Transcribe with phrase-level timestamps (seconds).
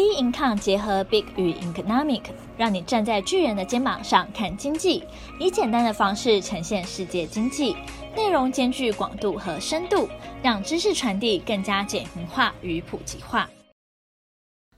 [0.00, 2.22] B Income 结合 Big 与 Economic，
[2.56, 5.04] 让你站在巨人的肩膀上看经济，
[5.38, 7.76] 以简单的方式呈现世界经济，
[8.16, 10.08] 内容兼具广度和深度，
[10.42, 13.50] 让知识传递更加简明化与普及化。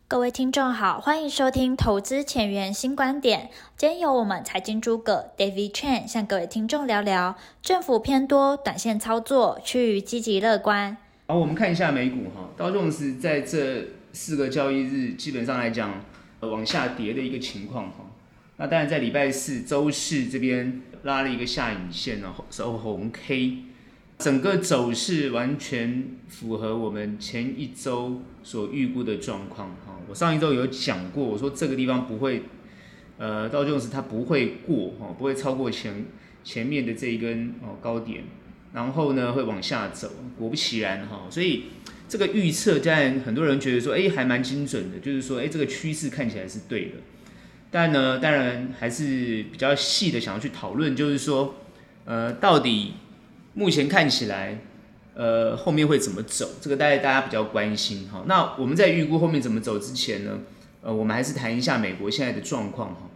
[0.09, 3.49] 各位听众好，欢迎收听投资前沿新观点。
[3.77, 10.97] 今天由我们财经诸葛 David Chen 向各位听众聊聊政府偏多，短线操作趋于积极乐观。
[11.29, 13.87] 好，我们看一下美股哈，道琼斯在这。
[14.13, 16.05] 四个交易日基本上来讲，
[16.41, 18.11] 呃，往下跌的一个情况哈。
[18.59, 23.59] 那当然在礼拜四周四这边拉了一个下影线呢，收红 K，
[24.19, 29.99] 整个走势完全符合我们前一周所预估的状况哈。
[30.07, 32.43] 我上一周有讲过，我说这个地方不会，
[33.17, 36.05] 呃，道琼斯它不会过哈，不会超过前
[36.45, 38.25] 前面的这一根哦高点，
[38.75, 41.65] 然后呢会往下走，果不其然哈，所以。
[42.13, 46.97] 这个预测，当然很多人觉得说，哎，还蛮精准的，就是说，哎，这个趋势看起来是对的。
[47.71, 51.55] 但呢，当然还是比较细的想要去讨论，就是说，
[52.05, 52.93] 呃，到底
[53.55, 54.59] 目前看起来，
[55.15, 56.51] 呃，后面会怎么走？
[56.61, 58.25] 这个大概大家比较关心哈。
[58.27, 60.41] 那我们在预估后面怎么走之前呢，
[60.83, 63.09] 呃，我们还是谈一下美国现在的状况哈。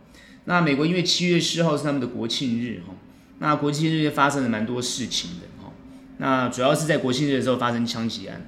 [0.47, 2.95] 那美国因为七月四号是他们的国庆日哈，
[3.41, 5.71] 那国庆日发生了蛮多事情的哈。
[6.17, 8.47] 那主要是在国庆日的时候发生枪击案。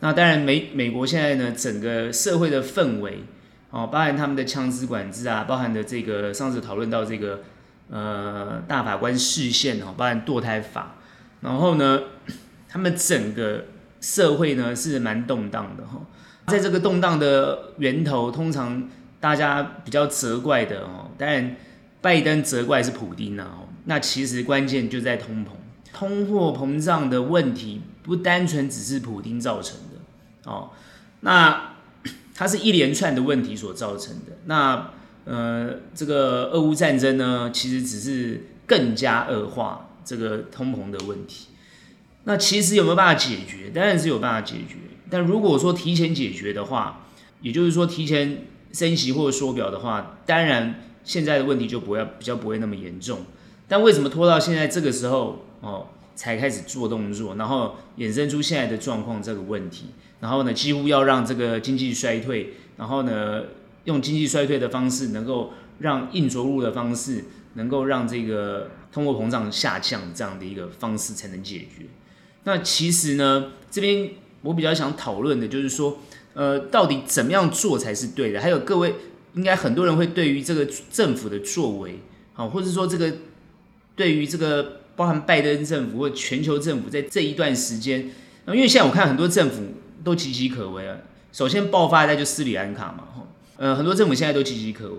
[0.00, 3.24] 那当然美，美国现在呢，整个社会的氛围，
[3.70, 7.40] 哦，包含他们的枪支管制啊，包含的这个上次讨论到这个
[7.90, 10.94] 呃大法官释宪哦，包含堕胎法，
[11.40, 12.00] 然后呢，
[12.68, 13.64] 他们整个
[14.00, 16.00] 社会呢是蛮动荡的哈，
[16.46, 21.56] 在这个动荡的源头，通常大家比较责怪的哦，当然
[22.00, 25.48] 拜登责怪是普丁啊，那其实关键就在通膨，
[25.92, 29.76] 通货膨胀的问题不单纯只是普丁造成。
[30.48, 30.70] 哦，
[31.20, 31.74] 那
[32.34, 34.38] 它是一连串的问题所造成的。
[34.46, 34.90] 那
[35.26, 41.48] 呃，这个俄乌战争呢，其实只是更加恶化这个通膨的问题。
[42.24, 43.70] 那其实有没有办法解决？
[43.70, 44.76] 当然是有办法解决。
[45.10, 47.06] 但如果说提前解决的话，
[47.42, 53.20] 也就是说提前升息或者缩表的话，当然现在的问题就不要比较不会那么严重。
[53.66, 59.86] 但为什么拖到现在这个时候哦才开始做动作，然后衍生出现在的状况这个问题？
[60.20, 63.44] 然后呢，几乎要让这个经济衰退，然后呢，
[63.84, 67.24] 用经济衰退的方式，能够让硬着陆的方式，
[67.54, 71.86] 能够让这个通货膨胀下降这样的一个方式才能解决。
[72.42, 74.10] 那其实呢，这边
[74.42, 75.98] 我比较想讨论的就是说，
[76.34, 78.40] 呃，到底怎么样做才是对的？
[78.40, 78.96] 还有各位，
[79.34, 82.00] 应该很多人会对于这个政府的作为，
[82.32, 83.12] 好，或者说这个
[83.94, 88.10] 对于这个包含拜登政府或全球政府在这一段时间，
[88.48, 89.62] 因为现在我看很多政府。
[90.04, 90.96] 都岌岌可危啊！
[91.32, 93.04] 首先爆发在就斯里兰卡嘛，
[93.56, 94.98] 呃，很多政府现在都岌岌可危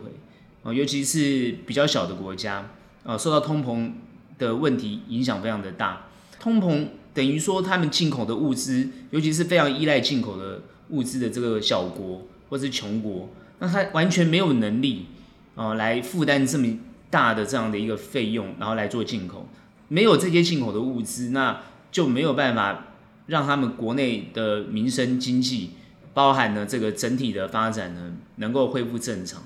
[0.63, 2.69] 啊，尤其是比较小的国家
[3.03, 3.91] 啊，受到通膨
[4.37, 6.07] 的问题影响非常的大。
[6.39, 13.29] 通膨等于说他们进口的物资，尤其是非常依赖进口的物资的这个小国或是穷国，
[13.59, 15.07] 那他完全没有能力
[15.55, 16.77] 啊来负担这么
[17.09, 19.47] 大的这样的一个费用，然后来做进口。
[19.87, 21.61] 没有这些进口的物资，那
[21.91, 22.85] 就没有办法。
[23.29, 25.71] 让他们国内的民生经济，
[26.13, 29.43] 包含了这个整体的发展呢，能够恢复正常。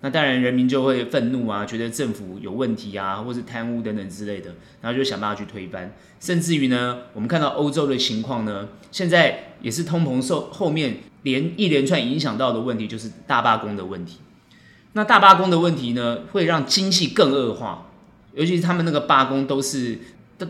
[0.00, 5.92] 那当然，人民就会愤怒啊，觉得政府有问题啊，或是贪污等等之类的，然后就想办法去推翻。
[6.20, 14.18] 甚至于呢，我们看到欧洲的情况呢，现在也是通膨受后面连一连串影响到的问题，就是大罢工的问题。
[14.92, 17.90] 那大罢工的问题呢，会让经济更恶化，
[18.34, 19.98] 尤其是他们那个罢工都是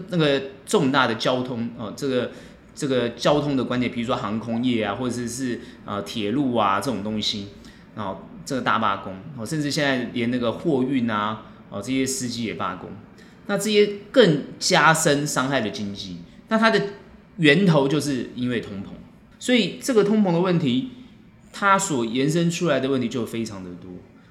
[0.08, 2.32] 那个重大的交通哦，这个。
[2.74, 7.48] 这个交通的观点，比如说航空业啊，或者是呃铁路啊这种东西，
[7.94, 12.90] 然后这个大罢工，哦，甚至现在连那个货运啊，哦这些司机也罢工，
[13.46, 16.18] 那这些更加深伤害了经济。
[16.48, 16.80] 那它的
[17.36, 18.88] 源头就是因为通膨，
[19.38, 20.90] 所以这个通膨的问题，
[21.52, 23.90] 它所延伸出来的问题就非常的多。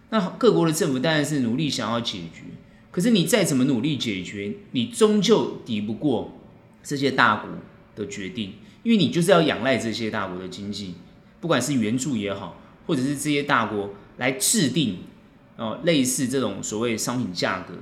[0.10, 2.44] 那各国的政府当然是努力想要解决，
[2.92, 6.38] 可是你再怎么努力解决，你终究抵不过
[6.84, 7.50] 这些大国
[7.96, 8.54] 的决定，
[8.84, 10.96] 因为你就是要仰赖这些大国的经济，
[11.40, 15.00] 不管是援助也好，或者是这些大国来制定
[15.58, 17.76] 哦类似这种所谓商品价格，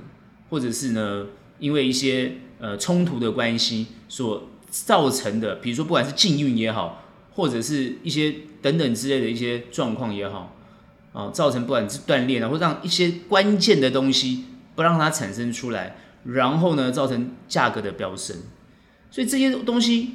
[0.50, 1.26] 或者是呢
[1.58, 10.56] 因为一些呃冲突的关系所造成的，比如说不管是禁运也好，或者是一些等等之类的一些状况也好，
[11.12, 14.44] 啊造成不管是断链啊，或让一些关键的东西
[14.74, 18.36] 不让它产生出来，然后呢造成价格的飙升。
[19.12, 20.12] 所以这些东西，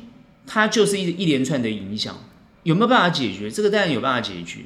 [0.47, 2.17] 它就是一一连串的影响，
[2.63, 3.49] 有没有办法解决？
[3.49, 4.61] 这个当然有办法解决。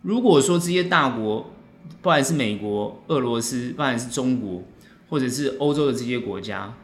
[0.00, 1.52] 如果说这些大国，
[2.00, 4.64] 不管是美国、俄罗斯，不管是中国，
[5.10, 6.74] 或者是欧洲的这些国家，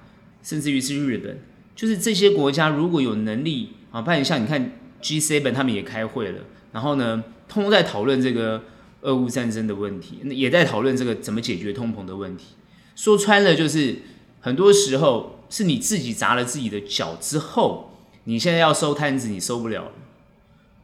[0.43, 1.39] 甚至于是日本，
[1.75, 6.41] 就是这些国家如果有能力啊，不然像你看 G7 他们也开会了，
[6.73, 8.63] 然后呢，通通在讨论这个
[9.01, 12.57] 俄乌战争的问题，也在讨论这个怎么解决通膨的问题。
[12.95, 13.97] 说穿了就是，
[14.41, 17.93] 很多时候是你自己砸了自己的脚之后，
[18.25, 19.93] 你现在要收摊子，你收不了。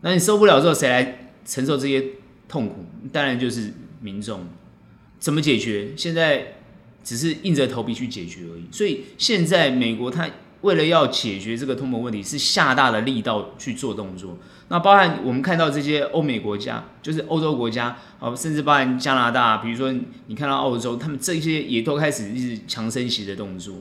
[0.03, 2.01] 那你收不了之后，谁来承受这些
[2.47, 2.87] 痛苦？
[3.13, 4.47] 当然就是民众。
[5.19, 5.89] 怎么解决？
[5.97, 6.55] 现在
[7.03, 8.69] 只是硬着头皮去解决而已。
[8.71, 10.31] 所以现在美国它
[10.61, 14.39] 为了要解决这个通膨问题，是下大的力道去做动作。
[14.69, 19.93] 那包含我们看到这些欧美国家，就是欧洲国家啊，甚至包含加拿大，比如说
[20.29, 23.75] 你看到澳洲，他们这些也都开始一直强升息的动作。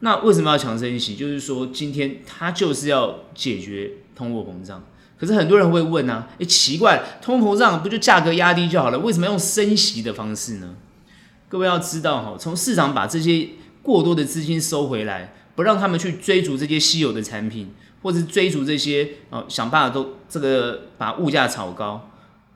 [0.00, 1.14] 那为什么要强升息？
[1.14, 4.84] 就是说今天它就是要解决通货膨胀。
[5.18, 8.98] 可是很多人会问啊，诶，奇怪，通货膨胀不就价格压低就好了？
[8.98, 10.74] 为什么用升息的方式呢？
[11.48, 13.48] 各位要知道哈，从市场把这些
[13.82, 17.68] 过多的资金收回来，不让他们去追逐这些稀有的产品，
[18.00, 22.10] 或者追逐这些啊，想办法都这个把物价炒高，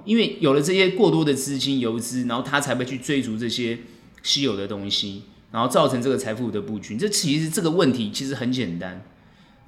[0.06, 3.81] 因为有了这些过多的资金游资，然后他才会去追逐这些
[4.23, 6.98] 稀有的东西，然后造成这个财富的不均。
[6.98, 9.04] 这其实这个问题其实很简单。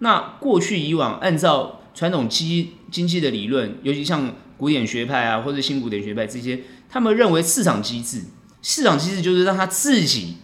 [0.00, 8.22] 那过去以往按照传统经经济的理论，尤其像古典学派啊，或者新古典学派这些，他们认为市场机制，
[8.62, 10.38] 市场机制就是让它自己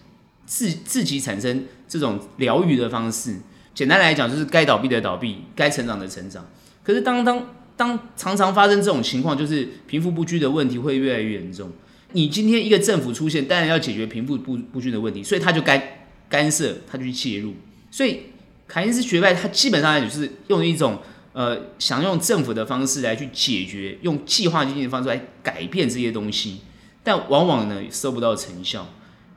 [0.46, 3.40] 自自己产生这种疗愈的方式。
[3.74, 6.46] 简单来讲，就是该倒闭的倒闭，该成长的成长。
[6.84, 11.72] 可是当当当常常发生这种情况，就是贫富不均的问题会越来越严重。
[12.12, 17.54] 你今天一个政府出现，当然要解决贫富不不均的问题，所以他就该干涉，他就去介入。
[17.90, 18.20] 所以
[18.66, 20.98] 凯恩斯学派他基本上就是用一种。
[21.34, 26.58] 呃，想用政府的方式来去解决，用计划经济的方式来改变这些东西，
[27.02, 28.86] 但往往呢收不到成效，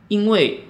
[0.10, 0.66] 因为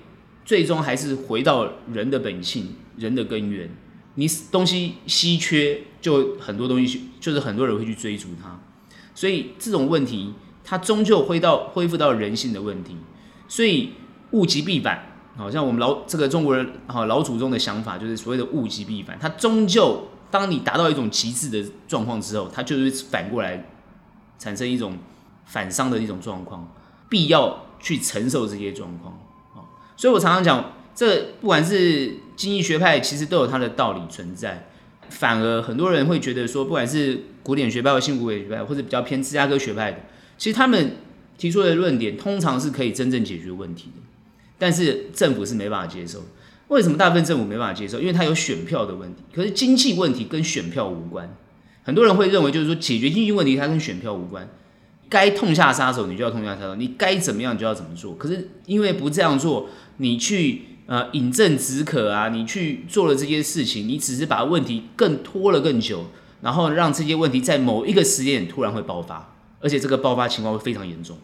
[0.46, 3.68] 最终还是回到人的本性、人的根源。
[4.14, 8.62] 你东西稀缺，就很多东西就是很多人会去追逐它，
[9.16, 10.32] 所以这种问题
[10.66, 12.98] 它终究回到恢复到人性的问题。
[13.48, 13.94] 所以
[14.32, 20.10] 物极必反，好像我们老这个中国人好老祖宗的想法，就是所谓的物极必反，它终究。
[20.32, 23.70] 当你达到一种极致的状况之后，它就会反过来
[24.38, 24.98] 产生一种
[25.46, 26.74] 反伤的一种状况，
[27.08, 29.18] 必要去承受这些状况。
[29.96, 34.68] 所以我常常讲，这不管是经济学派，其实都有它的道理存在。
[35.08, 40.00] 反而很多人会觉得说，不管是古典学派或新古典学派，或者比较偏芝加哥学派的，
[40.38, 40.98] 其实他们
[41.38, 44.02] 提出的论点通常是可以真正解决问题的，
[44.58, 46.24] 但是政府是没办法接受。
[46.68, 48.00] 为什么大部分政府没办法接受？
[48.00, 49.22] 因为它有选票的问题。
[49.34, 51.36] 可是经济问题跟选票无关。
[51.84, 54.50] 很多人会认为，就是说解决经济问题，它跟选票无关。
[55.08, 58.16] 该痛下杀手，你就要痛下杀手；你该怎么样，你就要怎么做。
[58.16, 66.06] 可是因为不这样做，你去呃饮鸩止渴啊，你去做了这些事情，你只是把问题更拖了更久，
[66.42, 69.35] 然后让这些问题在某一个时间点突然会爆发，
[69.66, 71.18] 而且这个爆发情况会非常严重。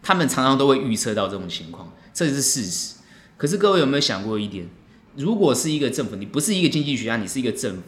[0.00, 2.94] 他们常常都会预测到这种情况，这是事实。
[3.36, 4.68] 可是各位有没有想过一点？
[5.16, 7.82] 如果是一个政府，你不是一个经济学家，你是一个政府。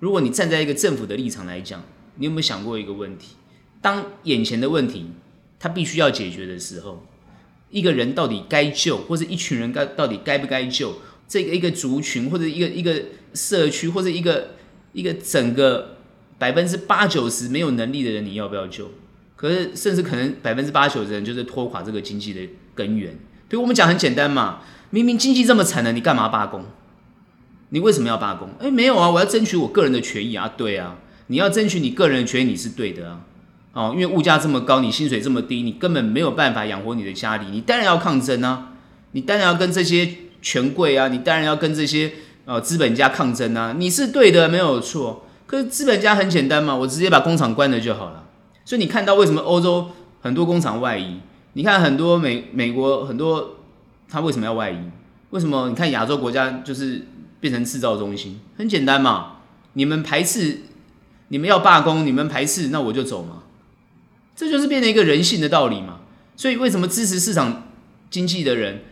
[0.00, 1.84] 如果你站在一个政府的立场来讲，
[2.16, 3.36] 你有没有想过一个问题？
[3.82, 5.10] 当眼前的问题
[5.60, 7.06] 他必须要解决的时候，
[7.68, 10.94] 一个人到底该救，或者一群人该到底该不该救？
[11.28, 13.02] 这个一个族群，或者一个一个
[13.34, 14.52] 社区，或者一个
[14.92, 15.98] 一个整个
[16.38, 18.90] 百分之八九十没有能力的人，你要不要救？
[19.36, 22.40] 可是甚至可能百分之八九的人就是拖垮这个经济的
[22.74, 23.18] 根源。
[23.48, 24.60] 比如我们讲很简单嘛。
[24.94, 26.66] 明明经济这么惨了，你干嘛罢工？
[27.70, 28.50] 你为什么要罢工？
[28.58, 30.52] 诶，没有啊，我要争取我个人的权益啊。
[30.54, 30.98] 对啊，
[31.28, 33.20] 你要争取你个人的权益，你是对的啊。
[33.72, 38.72] 哦，因为物价这么高，你薪水这么低，你根本没有办法养活你的家里，你当然要抗争啊。
[39.12, 40.06] 你当然要跟这些
[40.42, 42.12] 权贵啊，你当然要跟这些
[42.44, 43.74] 呃资本家抗争啊。
[43.78, 45.24] 你是对的，没有错。
[45.46, 48.24] 可是资本家很简单嘛，我直接把工厂关了就好了。
[48.64, 49.90] 所以你看到为什么欧洲
[50.20, 51.20] 很多工厂外移？
[51.54, 53.56] 你看很多美美国很多。
[54.08, 54.76] 他为什么要外移？
[55.30, 57.06] 为什么你看亚洲国家就是
[57.40, 58.38] 变成制造中心？
[58.58, 59.36] 很简单嘛，
[59.72, 60.60] 你们排斥，
[61.28, 63.44] 你们要罢工，你们排斥，那我就走嘛。
[64.36, 66.00] 这就是变成一个人性的道理嘛。
[66.36, 67.68] 所以为什么支持市场
[68.10, 68.82] 经济的人，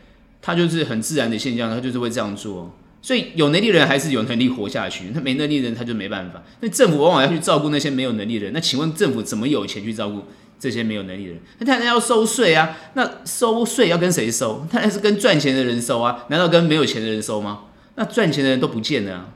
[0.40, 2.74] 他就是很自然的现象，他就是会这样做。
[3.02, 6.42] 所以有能力的人还是有能力活下去，他没能力的人他就没办法。
[6.60, 10.22] 那政府往往要去照顾那些没有能力的人，那请问政府怎么有钱去照顾？
[10.58, 12.76] 这些没有能力的人，那当然要收税啊。
[12.92, 14.66] 那收税要跟谁收？
[14.70, 16.26] 当然是跟赚钱的人收啊。
[16.28, 17.60] 难道跟没有钱的人收吗？
[17.94, 19.30] 那赚钱的人都不见了。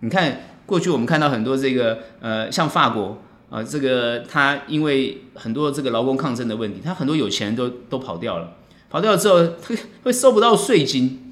[0.00, 8.56] 你看过去我们看到很多这个呃，像法国，啊，这个他因为很多这个劳工抗争的问题，他很多有钱人都都跑掉了，
[8.90, 11.23] 跑掉了之后，他会收不到税金，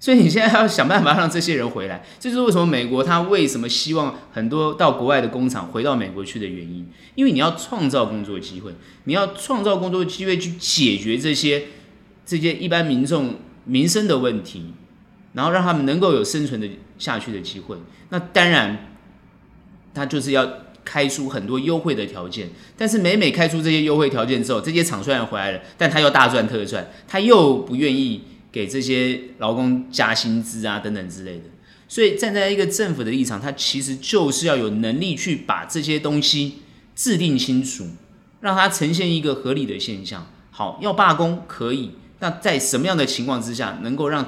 [0.00, 2.02] 所以你现在要想办法让这些人回来。
[2.18, 8.72] 这就是为什么美国他为什么希望很多到国外的工厂回到美国去的原因，因为你要创造工作机会，
[9.04, 11.64] 你要创造工作机会去解决这些
[12.24, 14.72] 这些一般民众民生的问题，
[15.34, 16.66] 然后让他们能够有生存的
[16.98, 17.76] 下去的机会。
[18.08, 18.88] 那当然，
[19.94, 20.48] 他就是要。
[20.82, 31.44] 开出很多优惠的条件，但是每每开出这些优惠条件之后，这些厂虽然回来了，但他又大赚特赚，他又不愿意给这些劳工加薪资啊等等之类的。
[31.88, 36.60] 所以站在一个政府的立场，他其实就是要有能力去把这些东西
[36.94, 37.88] 制定清楚，
[38.40, 40.26] 让它呈现一个合理的现象。
[40.50, 41.90] 好，要罢工可以，
[42.20, 44.24] 那在什么样的情况之下，能够让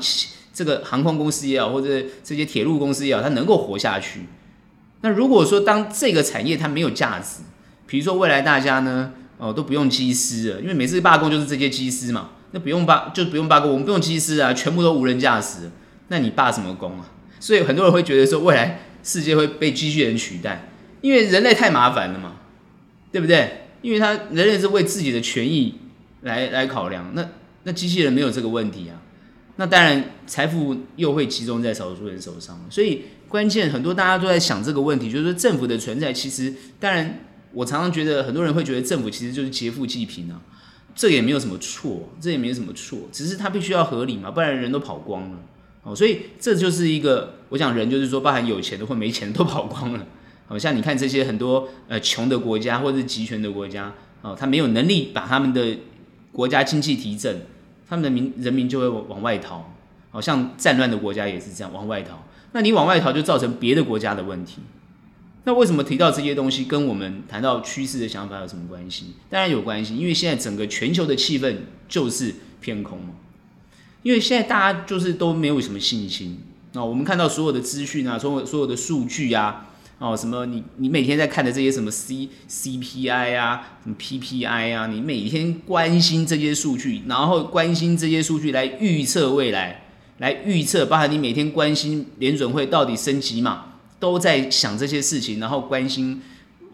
[0.52, 4.22] 这个航空公司也好，或者这些铁路公司也好，它能够活下去？
[5.02, 7.42] 那如果说当这个产业它没有价值，
[7.86, 15.70] 比如说未来大家呢，哦都不用机师了，因为每次罢工就是这些机师嘛，那不用罢就不用罢工，我们不用机师啊，全部都无人驾驶，
[16.08, 17.10] 那你罢什么工啊？
[17.40, 20.68] 所以很多人会觉得说未来世界会被机器人取代，
[21.00, 22.36] 因为人类太麻烦了嘛，
[23.10, 23.62] 对不对？
[23.82, 25.74] 因为他人类是为自己的权益
[26.20, 27.28] 来来考量，那
[27.64, 29.02] 那机器人没有这个问题啊，
[29.56, 33.02] 那当然财富又会集中在少数人手上，所以。
[33.32, 37.20] 关键很多，大家都在想这个问题，就是说政府的存在，其实当然，
[37.54, 40.38] 我常常觉得很多人会觉得政府其实就是劫富济贫啊，
[40.94, 45.38] 这也没有什么错，这也没有什么错，只是它必须要合理嘛，不然人都跑光了
[45.82, 50.06] 哦，所以这就是一个，我讲人就是说，包含有钱的或没钱的都跑光了，
[50.46, 55.78] 好 像你看这些很多呃穷的国家或者是集权的国家哦，他没有能力把他们的
[56.30, 57.46] 国家经济提振，
[57.88, 59.74] 他们的民人民就会往外逃，
[60.10, 62.22] 好像战乱的国家也是这样往外逃。
[62.52, 64.58] 那你往外逃，就造成别的国家的问题。
[65.44, 69.14] 那为什么提到这些东西，跟我们谈到趋势的想法有什么关系？
[69.28, 71.56] 当然有关系，因为现在整个全球的气氛
[71.88, 73.14] 就是偏空嘛。
[74.02, 76.38] 因为现在大家就是都没有什么信心。
[76.72, 79.68] 那我们看到所有的资讯啊，所有所有的数据啊，
[79.98, 89.80] 哦，什么你你每天在看的这些什么 C CPI 啊，什么 PPI 啊，你每天关心这些数据，然后关心这些数据来预测未来。
[90.18, 93.71] 来预测，包含你每天关心联准会到底升级嘛，
[94.02, 96.20] 都在想这些事情，然后关心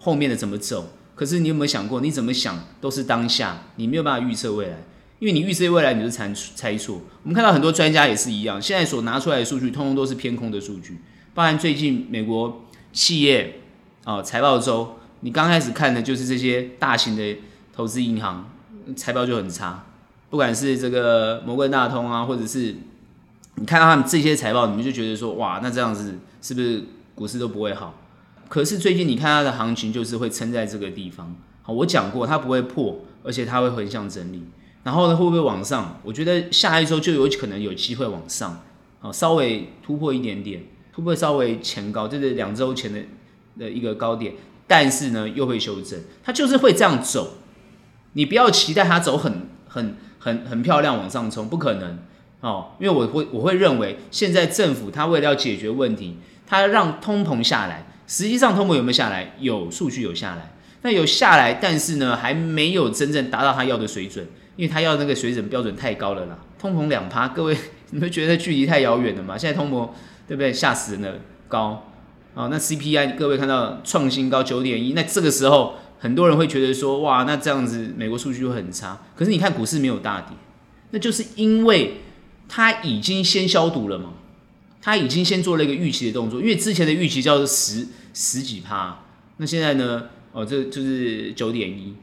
[0.01, 0.95] 后面的怎么走。
[1.15, 4.79] 可是你有没有想过，你怎么想都是当下，你没有办法预测未来，
[5.19, 7.03] 因为你预测未来你就猜猜错。
[7.25, 10.97] 我们看到很多专家也是一样，现在所拿出来的数据，通通都是偏空的数据。
[11.35, 13.61] 包含最近美国企业
[14.05, 17.37] 啊财报周，你刚开始看的就是这些大型的
[17.75, 18.51] 投资银行
[18.97, 19.85] 财报就很差，
[20.31, 22.75] 不管是这个摩根大通啊，或者是。
[23.61, 26.81] 你看到他们这些财报，你们就觉得说，哇，那这样子是不是
[27.19, 27.99] 股市都不会好？
[28.49, 31.35] 可是最近你看它的行情，就是会撑在这个地方。
[31.63, 34.45] 好，我讲过，它不会破，而且它会横向整理。
[34.85, 35.99] 然后呢，会不会往上？
[36.05, 38.63] 我觉得下一周就有可能有机会往上，
[39.01, 43.01] 好，稍微突破一点点，突破稍微前高，这是两周前的
[43.59, 44.35] 的一个高点。
[44.69, 47.39] 但是呢，又会修正，它就是会这样走。
[48.13, 51.99] 你不要期待它走很很很很漂亮往上冲，不可能。
[52.41, 59.35] 哦，因为我会我会认为，现在政府它为了要解决问题，他让通膨下来，实际上通膨有没有下来？
[59.39, 64.27] 有数据有下来，那有下来，但是呢，还没有真正达到他要的水准，
[64.57, 66.39] 因为他要那个水准标准太高了啦。
[66.59, 67.55] 通膨两趴，各位
[67.91, 69.37] 你们觉得距离太遥远了吗？
[69.37, 69.91] 现在通膨
[70.27, 70.51] 对不对？
[70.51, 71.85] 吓死人了，高。
[72.33, 78.99] 哦，那 CPI 各位看到创新高九点一，那这个时候很多人会觉得说，哇，那这样子美国数据会很差。
[79.15, 80.37] 可是你看股市没有大跌，
[80.93, 82.01] 那就是因为。
[82.51, 84.15] 它已经先消毒了嘛？
[84.89, 88.99] 他已经先做了一个预期的动作，因为之前的预期叫做十十几趴，
[89.37, 90.05] 那现在呢？
[90.33, 91.95] 哦，这就是九点一，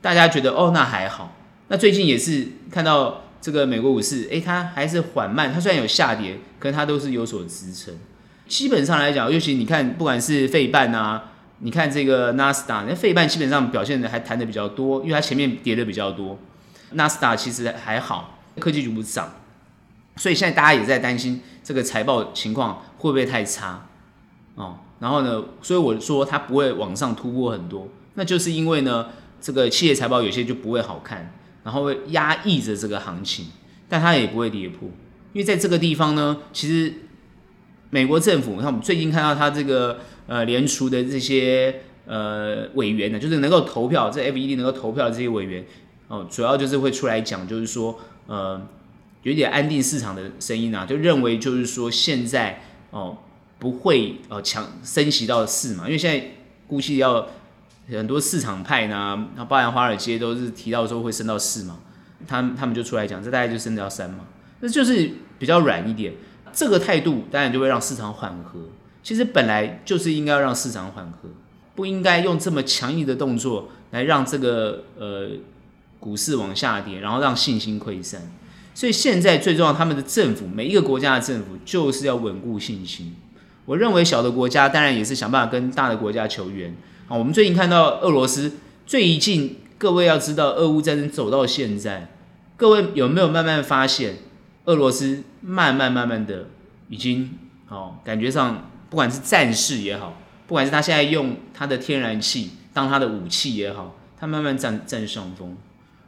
[0.00, 1.36] 大家觉得哦，那还好。
[1.68, 7.92] 那最近也是看到这个美国股市，诶，它还是缓慢，它虽然有下跌，可是它都是有所支撑。
[8.48, 16.38] 基本上来讲，尤其你看，不管是费半啊，你看这个纳斯达，那费半基本上表现的还弹的比较多，因为它前面跌的比较多。
[16.92, 19.30] 纳斯达其实还好，科技股不涨。
[20.16, 23.88] 所以现在大家也在担心这个财报情况会不会太差
[24.56, 29.06] 哦，然后呢，所以我说它不会往上突破很多，那就是因为呢，
[29.40, 31.32] 这个企业财报有些就不会好看，
[31.64, 33.46] 然后会压抑着这个行情，
[33.88, 34.86] 但它也不会跌破，
[35.32, 36.92] 因为在这个地方呢，其实
[37.88, 45.64] 美国政府，你看我们最近看到它这个呃联储的这些呃委员呢，就是能够投票，这 FED 能够投票的这些委员
[46.08, 48.60] 哦，主要就是会出来讲，就是说呃。
[49.22, 52.60] 有点安定市场的声音啊，就认为就是说现在
[52.90, 53.16] 哦
[53.58, 56.26] 不会呃强升息到四嘛，因为现在
[56.66, 57.28] 估计要
[57.88, 61.78] 很多市场派呢，然后包含华尔街都是提到说会升到四嘛，
[62.26, 64.24] 他他们就出来讲，这大概就升到三嘛，
[64.60, 66.14] 那就是比较软一点。
[66.52, 68.60] 这个态度当然就会让市场缓和。
[69.02, 71.28] 其实本来就是应该要让市场缓和，
[71.74, 75.30] 不应该用这么强硬的动作来让这个呃
[75.98, 78.30] 股市往下跌，然后让信心溃散。
[78.74, 83.14] 所以现在最重要，他们的政府每一个国家的政府就是要稳固信心。
[83.64, 86.74] 我认为小的国家当然也是想办法跟大的国家求援。
[87.08, 88.52] 啊，我们最近看到俄罗斯
[88.86, 92.08] 最近，各位要知道，俄乌战争走到现在，
[92.56, 94.16] 各位有没有慢慢发现，
[94.64, 96.46] 俄罗斯慢慢慢慢的
[96.88, 97.38] 已经
[97.68, 105.56] 哦，感觉上不管是战事也好，不管是他现在用他的天然气当他的武器也好，他慢慢占占上风。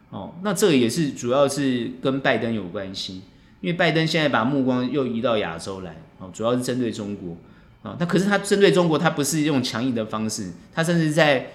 [0.09, 3.21] 哦，那这个也是主要是跟拜登有关系，
[3.59, 7.35] 因为拜登现在把目光又移到亚洲来，哦，主要是针对中国，
[7.83, 11.51] 啊，那可是他针对中国，他不是用强硬的方式，他甚至在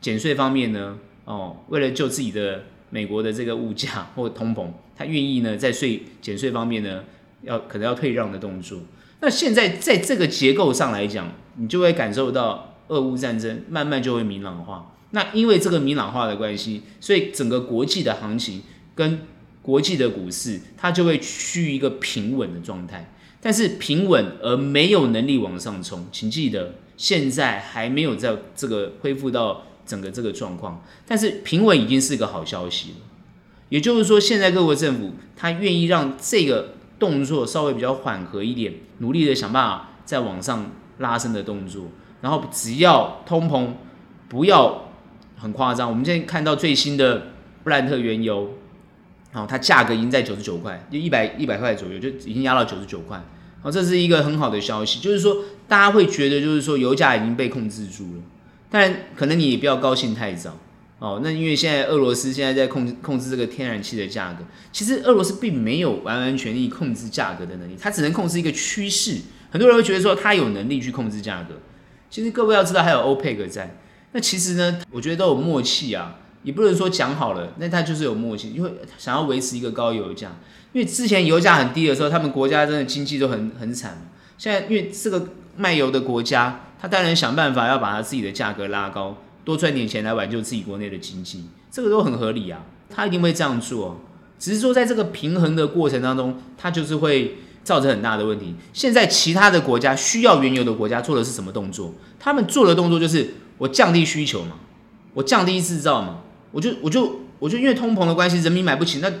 [0.00, 4.66] 减税方面呢，哦，为了救自己的美国的这个物价或通膨，
[4.96, 7.04] 他愿意呢在税减税方面呢，
[7.42, 8.80] 要可能要退让的动作。
[9.20, 14.90] 那现在在这个结构上来讲，你就会感受到俄乌战争慢慢就会明朗化。
[15.12, 18.62] 那因为这个明朗化的关系，所以整个国际的行情
[18.94, 19.20] 跟
[19.60, 23.12] 国际的股市，它就会趋于一个平稳的状态。
[23.40, 30.84] 但是平稳而没有能力往上冲，请记得现在还没有在这个恢复到整个这个状况。
[31.06, 32.96] 但是平稳已经是一个好消息了。
[33.68, 41.86] 也就是说，现在各国政府他愿意让这个动作稍微比较缓和一点，努力的想办法再往上拉升的动作。
[42.20, 43.70] 然后只要通膨
[44.28, 44.89] 不要。
[45.40, 47.28] 很夸张，我们现在看到最新的
[47.64, 48.56] 布兰特原油，
[49.32, 53.22] 哦，它价格已经在九十九块，就一百一百块左右，就已经压到九十九块。
[53.62, 55.36] 哦，这是一个很好的消息，就是说
[55.68, 58.22] 大家会觉得，就是说油价已经被控制住了。
[58.70, 60.56] 但可能你也不要高兴太早
[60.98, 61.20] 哦。
[61.22, 69.18] 那因为现在俄罗斯现在在控制控制这个天然气的价格，其实俄罗斯并没有完完全全控制价格的能力，它只能控制一个趋势。
[69.50, 71.56] 很多人会觉得说它有能力去控制价格，
[72.08, 73.76] 其实各位要知道，还有欧佩克在。
[74.12, 80.32] 那其实呢，我觉得都有默契啊，也不能说讲好了，那他就是有默契，因为想要维持一个高油价。
[80.72, 84.08] 因为之前油价很低的时候，他们国家真的经济都很很惨。
[84.36, 94.00] 现在因为这个卖油的国家，他当然想办法要把他自己的价格拉高，多赚点钱来挽救自己国内的经济，这个都很合理啊，他一定会这样做。
[94.38, 98.54] 只是说在这个平衡的过程当中，他就是会造成很大的问题。
[98.72, 101.94] 现在其他的国家需要原油的国家做的是什么动作？
[102.18, 103.34] 他们做的动作就是。
[103.60, 104.52] 我降低需求嘛，
[105.12, 109.12] 我降低制造嘛，我就我就我就因为通膨的关系，人民买不起，那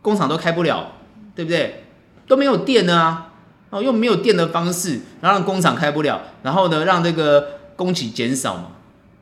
[0.00, 0.92] 工厂都开不了，
[1.34, 1.82] 对不对？
[2.28, 3.32] 都没有电了啊，
[3.70, 8.70] 哦，用没有电的方式，然后让工厂开不了，然后呢，让这个供给减少嘛，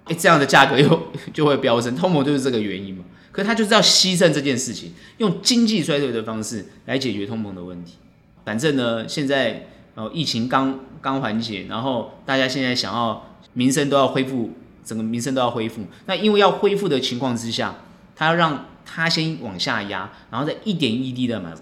[0.04, 3.02] 哎，这样的价格又 就会飙升，通膨就是这个原因嘛。
[3.32, 7.94] 可他就是要牺牲这件事情，用经济衰退的方式来解决通膨的问题。
[8.44, 14.50] 反正呢，现在哦，疫情刚刚缓解，然后大家现在想要民生都要恢复。
[14.86, 17.74] 整个民生都要恢复，那因为要恢复的情况之下，
[18.14, 21.52] 他要让他先往下压，然后再一点一滴的嘛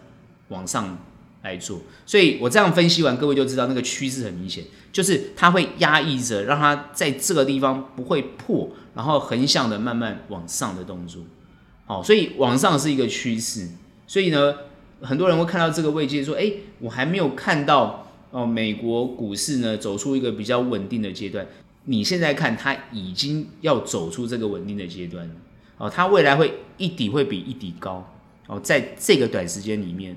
[0.49, 0.99] 往上
[1.43, 1.81] 来做。
[2.05, 11.23] 所以我这样分析完，各位就知道那个趋势很明显，就是它会压抑着，让它在这个地方不会破，然后横向的慢慢往上的动作。
[11.87, 13.69] 好，所以往上是一个趋势。
[14.07, 14.55] 所以呢，
[15.01, 21.47] 很多人会看到这个位阶说，哎，我还没有看到哦，美国股市呢走出一个比较稳定的阶段。
[21.87, 25.35] 你现在看，它已经要走出这个稳定的阶段了，
[25.77, 28.11] 哦，它未来会一底会比一底高，
[28.47, 30.17] 哦，在这个短时间里面，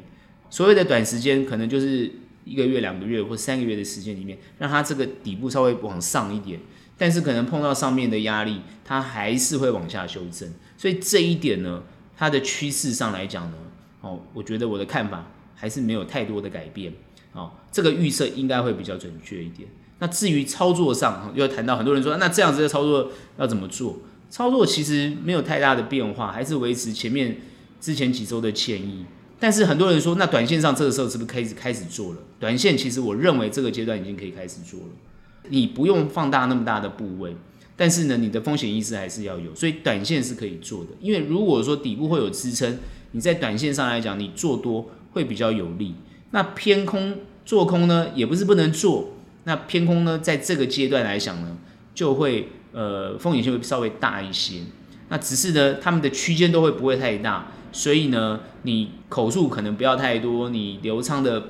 [0.50, 2.10] 所谓的短时间可能就是
[2.46, 6.58] 一个月、两个月或三个月的时间里面，让它这个底部稍微往上一点，
[6.98, 11.84] 但是可能碰到上面的压力，它还是会往下修正，所以这一点呢，
[12.16, 13.58] 它的趋势上来讲呢，
[14.00, 16.94] 哦，我觉得我的看法还是没有太多的改变，
[17.34, 19.68] 哦，这个预测应该会比较准确一点。
[20.00, 23.98] 那至于操作上，又谈到很多人说，那这样子的操作要怎么做？
[24.30, 27.38] 操作其实没有太大的变化，还是维持前面
[27.80, 29.06] 之前几周的建议。
[29.40, 32.20] 但是很多人说，那短线上这个时候是不是开始开始做了？
[32.40, 34.88] 短线其实我认为这个阶段已经可以开始做了。
[35.50, 37.36] 你不用放大那么大的部位，
[37.76, 40.90] 但是呢，你的风险意识还是要有，所以短线是可以做的。
[41.00, 42.78] 因为如果说底部会有支撑，
[43.12, 45.96] 你在短线上来讲，你做多会比较有利。
[46.32, 49.14] 那偏空做空呢，也不是不能做。
[49.48, 51.56] 那偏空呢，在这个阶段来讲呢，
[51.96, 54.60] 就会呃风险性会稍微大一些。
[55.08, 61.42] 那只是呢，他们的区间都会不会太大，所以呢，你口数可能不要太多，你流仓的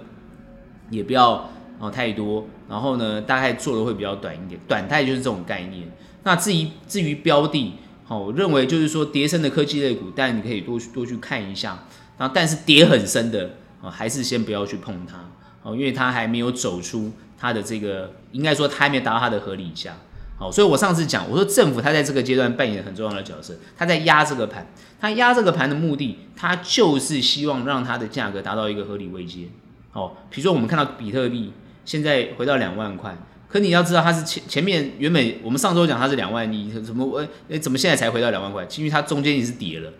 [0.92, 2.48] 也不要哦太多。
[2.70, 5.92] 然后呢，大概做的会比较短一点，短态就是这种概念。
[6.24, 11.84] 那至于至于标的，好，我认为就是说跌深的科技类股，但你可以多去多去看一下。
[12.20, 15.18] 然后，但是跌很深的，啊，还是先不要去碰它，
[15.64, 19.94] 哦，因为它还没有走出它的这个，应该说它还没达到它的合理价。
[20.40, 24.68] 好，所以我上次讲，我说政府它在这个阶段扮演很重要的角色，它在压这个盘，
[25.00, 29.48] 它压这个盘的目的，它就是希望让它的价格达到一个合理位阶。
[29.90, 31.52] 好，比如说我们看到比特币
[31.86, 38.64] 现在回到两万块，可你要知道它是前前面原本我们上周讲它是两万一，怎么我诶怎么现在才回到两万块？
[38.78, 39.92] 因为它中间也是跌了，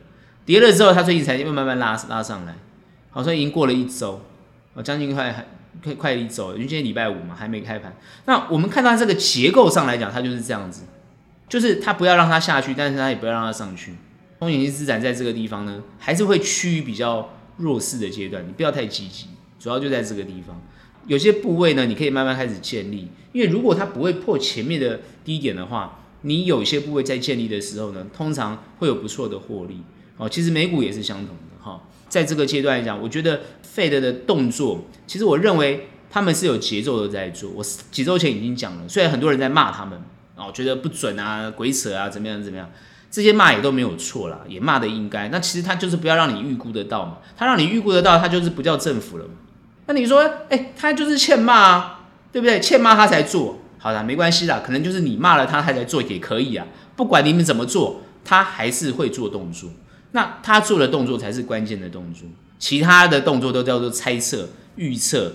[0.46, 2.54] 跌了之后它最近才慢慢慢拉拉上来，
[3.10, 4.22] 好，像已经过了一周，
[4.76, 5.48] 哦，将近快。
[5.84, 7.96] 快快离走，因为今天礼拜五嘛，还没开盘。
[8.26, 10.84] 那我们看到这个结构上来讲，它就是这样子，
[11.48, 13.96] 就是它不要让它下去，但是它也不要让它上去。
[14.40, 19.26] 风险性资产在这个地方呢，还是会趋于比较弱势的阶段，你不要太积极，
[19.60, 20.62] 主要就在这个地方。
[21.08, 29.82] 有些部位呢，你可以慢慢开始建立，因为如果它不会破前面的低点的话，你有些部位在建立的时候呢，通常会有不错的获利。
[30.18, 31.47] 哦，其实美股也是相同的。
[32.10, 33.42] 在这个阶段来讲，我觉得
[33.76, 37.50] Fed 的动作，其实我认为他们是有节奏的在做。
[37.56, 40.00] 我几周前已经讲了，虽然很多人在骂他们，
[40.36, 42.70] 哦，觉得不准啊、鬼扯啊，怎么样怎么样，
[43.12, 45.30] 这些骂也都没有错啦，也骂得应该。
[45.30, 49.32] 那其实他就是不要让你预估得到嘛，他让你预估得到，他就是不叫政府了嘛。
[49.88, 52.60] 那你说，哎，他就是欠骂啊，对不对？
[52.60, 56.66] 欠骂他才做，好啦，没关系啦，可能就是你骂了他，他才做也可以啊。
[56.96, 59.70] 不管你们怎么做，他还是会做动作。
[60.12, 65.34] 那他做的动作才是关键的动作，其他的动作都叫做猜测、预测。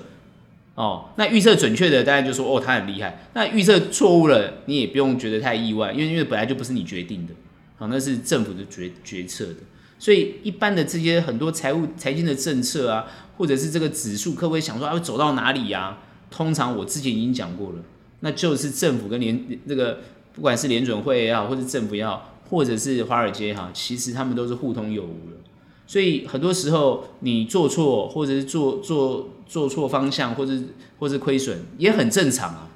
[0.74, 3.26] 哦，那预测准确的，大家就说哦，他很厉害。
[3.34, 7.34] 那预测错误了，你也不用觉得太意外，因为因为本来就不是你决定的，
[7.76, 9.56] 好，那是政府的决决策的。
[9.98, 13.04] 所以一般的这些很多财务财经的政策啊，
[13.36, 15.98] 或者是这个指数，可不可以想说它会走到哪里呀？
[16.30, 17.76] 通常我之前已经讲过了，
[18.20, 20.00] 那就是政府跟联这个
[20.34, 22.31] 不管是联准会也好，或者政府也好。
[22.52, 25.38] 或者是华尔街哈，其实他们都是互通有无的，
[25.86, 30.52] 所以很多时候你做错，或者是做做做错方向，或者
[30.98, 32.68] 或者亏损也很正常啊。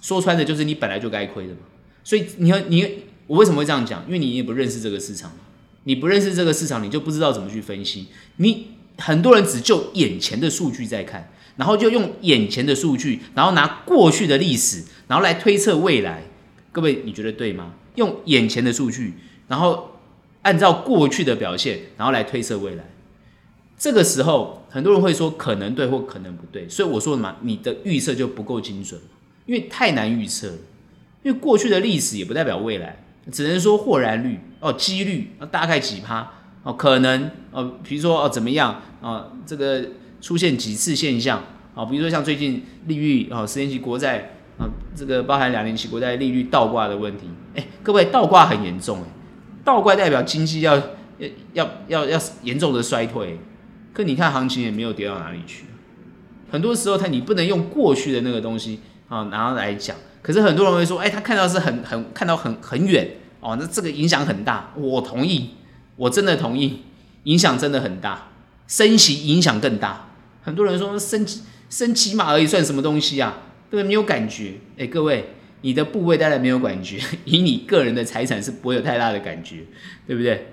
[0.00, 1.60] 说穿的就是你本来就该亏的嘛。
[2.02, 4.04] 所以你要你我为什么会这样讲？
[4.06, 5.30] 因为你也不认识这个市场，
[5.84, 8.08] 你不认识这个市场，你就不知道怎么去分析。
[8.38, 16.24] 你很多人只就眼前的数据在看，然后就用眼前的数据，然后拿过去的历史，然后来推测未来。
[16.72, 17.74] 各位，你觉得对吗？
[17.96, 19.14] 用眼前的数据，
[19.48, 19.90] 然后
[20.42, 22.84] 按照过去的表现，然后来推测未来。
[23.76, 29.00] 这个时候，很多人会说可能对或可能不对，所以我说嘛，你的预测就不够精准，
[29.46, 30.48] 因为太难预测。
[31.22, 36.28] 因为过去的历史也不代表未来，只能说或然率哦，几率大概几趴
[36.62, 39.84] 哦，可能哦，比如说哦怎么样啊，这个
[40.20, 41.42] 出现几次现象
[41.74, 44.36] 啊，比如说像最近利率哦，十年期国债。
[44.58, 49.06] 啊，这个包含两年期国债利率倒挂的问题，哎，各位倒挂很严重哎，
[49.64, 53.38] 倒挂代表经济要要要要要严重的衰退，
[53.92, 55.64] 可你看行情也没有跌到哪里去，
[56.50, 63.08] 很多时候他你不能用过去的那个东西啊然后来讲，可是很多人会说，哎，他看到是很很看到很很远
[63.40, 65.50] 哦，那这个影响很大，我同意，
[65.96, 66.82] 我真的同意，
[67.24, 68.28] 影响真的很大，
[68.66, 70.08] 升息影响更大，
[70.42, 71.26] 很多人说升
[71.68, 73.38] 升起码而已算什么东西啊？
[73.70, 74.54] 对，没有感觉。
[74.76, 79.64] 哎，各位，你的部位当然没有感觉， 以你个人的财产是不会有太大的感觉，
[80.06, 80.48] 对不对？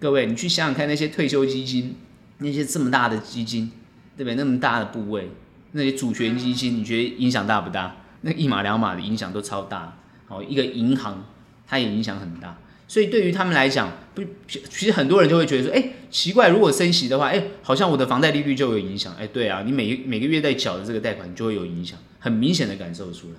[0.00, 1.94] 各位，你去想想看，那些退休基金，
[2.38, 3.70] 那些这么大的基金，
[4.16, 4.34] 对不对？
[4.34, 5.30] 那么大的部位，
[5.72, 7.96] 那些主权基金，你觉得影响大不大？
[8.22, 9.98] 那一码两码的影响都超大。
[10.26, 11.26] 好，一个银行，
[11.66, 12.58] 它也影响很大。
[12.86, 19.14] 所以对于他们来讲，不，其实很多人就会觉得说，哎，奇怪，如果升息的话，哎，好像我的房贷利率就有影响。
[19.16, 23.34] 哎，对啊，你每每个月在缴的这个贷款就会有影响，很明显的感受出来。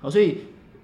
[0.00, 0.38] 好，所以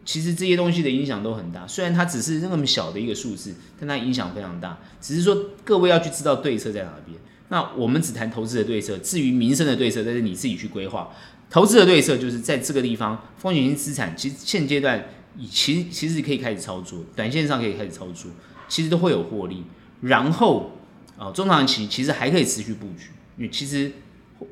[0.04, 1.66] 其实这些东西的影响都很大。
[1.66, 4.78] 虽然它只是那么小的一个数字，但它影响非常大。
[5.00, 7.18] 只是说各位要去知道对策在哪边。
[7.48, 11.10] 那我们只谈投资的对策，至于民生的对策，但是你自己去规划。
[11.50, 15.04] 投资的对策就是在这个地方，风险性资产其实现阶段。
[15.50, 18.30] 其实其实可以开始操作，短线上可以开始操作，
[18.68, 19.64] 其实都会有获利。
[20.00, 20.70] 然后
[21.18, 23.90] 啊，中长期其实还可以持续布局，因为其实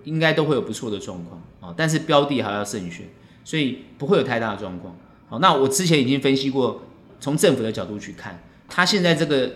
[0.02, 1.72] 应该都会有不错的状况啊。
[1.76, 3.06] 但是标的还要慎选，
[3.44, 4.96] 所以不会有太大的状况。
[5.32, 6.82] 好，那我之前已经分析过，
[7.18, 9.52] 从政府的角度去看，它现在这个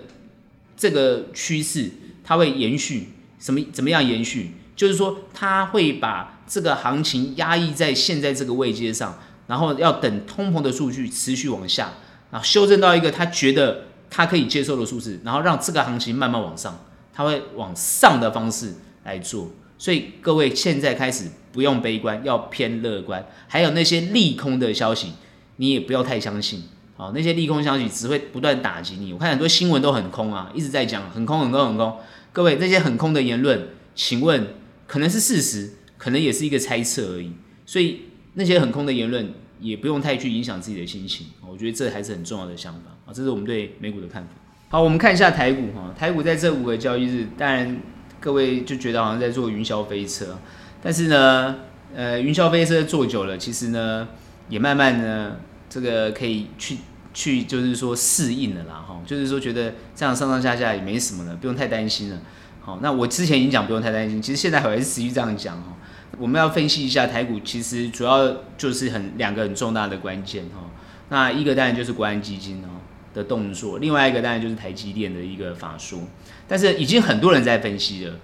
[0.75, 1.91] 这个趋势，
[2.25, 3.09] 它会延续
[3.39, 3.61] 什么？
[3.75, 4.53] 怎么样延续？
[4.75, 9.19] 就是说，它会把这个行情压抑在现在这个位阶上。
[9.49, 11.93] 然后要等通膨的数据持续往下，
[12.31, 19.51] 然后修正到一个他觉得他可以接受的数字，然后让这个行情慢慢往上，他会往上的方式来做。
[19.77, 23.25] 所以各位现在开始不用悲观，要偏乐观。
[23.47, 25.13] 还有那些利空的消息，
[25.57, 26.63] 你也不要太相信。
[26.97, 29.13] 好，那些利空消息只会不断打击你。
[29.13, 31.97] 我看很多新闻都很空啊，一直在讲很空很空很空。
[32.33, 34.55] 各位，那些很空的言论，请问
[34.87, 37.33] 可能是事实，可能也是一个猜测而已。
[37.67, 38.03] 所以
[38.35, 41.27] 那些很空的言论也不用太去影响自己的心情。
[41.47, 44.29] 我觉得这还是很重要的想法啊，这是我们对美股的看法。
[44.69, 47.81] 好，我们看一下台股哈，台股在这五个交易日，当然
[48.19, 50.39] 各位就觉得好像在坐云霄飞车，
[50.83, 51.57] 但是呢，
[51.95, 54.09] 呃，云霄飞车坐久了，其实呢，
[54.49, 55.37] 也慢慢呢。
[55.69, 56.79] 这个可以去
[57.13, 62.19] 去，就是说适应了啦，哈，就是说觉得这样上上下下也没什么了，不用太担心了。
[62.61, 65.77] 好，那我之前已经讲不用太担心，其实现在还是持续这样讲哈。
[66.19, 70.71] 我们要分析一下台股，其实主要就是很两个很重大的关键哈。
[71.09, 72.69] 那一个当然就是国安基金哦
[73.13, 75.99] 的动作，另外一个当然就是台积电的一个法说。
[76.47, 78.15] 但是已经很多人在分析了，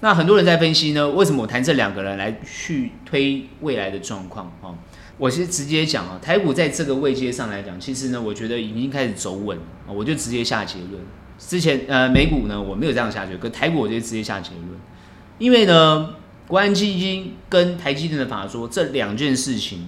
[0.00, 4.72] 那很多人在分析呢，为什么我谈这两个人来去推未来的状况哈？
[5.22, 11.00] 我其实直接讲啊，台股在这个位阶上来讲，其实呢，我觉得已经开始走稳了，我就直接下结论。
[11.38, 14.70] 之前呃，美股呢，我没有这样下结论，可台股我就直接下结论，
[15.38, 16.16] 因为呢，
[16.48, 19.86] 国安基金跟台积电的法说这两件事情，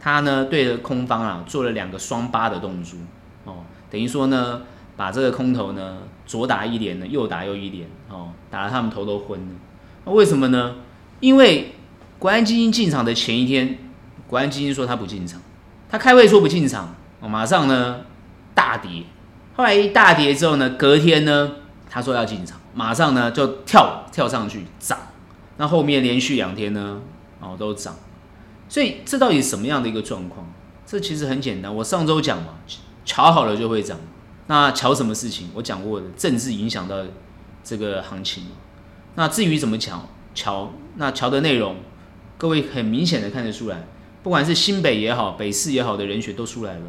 [0.00, 2.98] 它呢对着空方啊做了两个双八的动作
[3.44, 3.58] 哦，
[3.88, 4.62] 等于说呢，
[4.96, 9.54] 把这个空头呢左打一连呢，右打又一连哦，打得他们头都昏了。
[10.04, 10.74] 那为什么呢？
[11.20, 11.74] 因为
[12.18, 13.78] 国安基金进场的前一天。
[14.34, 15.40] 国安基金说他不进场，
[15.88, 18.00] 他开会说不进场，哦，马上呢
[18.52, 19.04] 大跌，
[19.54, 21.52] 后来一大跌之后呢，隔天呢
[21.88, 24.98] 他说要进场，马上呢就跳跳上去涨，
[25.56, 27.00] 那后面连续两天呢
[27.38, 27.94] 哦都涨，
[28.68, 30.52] 所以这到底什么样的一个状况？
[30.84, 32.54] 这其实很简单，我上周讲嘛，
[33.04, 33.96] 瞧好了就会涨，
[34.48, 35.50] 那瞧什么事情？
[35.54, 36.96] 我讲过的，政治影响到
[37.62, 38.46] 这个行情，
[39.14, 41.76] 那至于怎么瞧瞧，那瞧的内容，
[42.36, 43.84] 各位很明显的看得出来。
[44.24, 46.80] 不管是新北也好，北市也好的人选都出来了。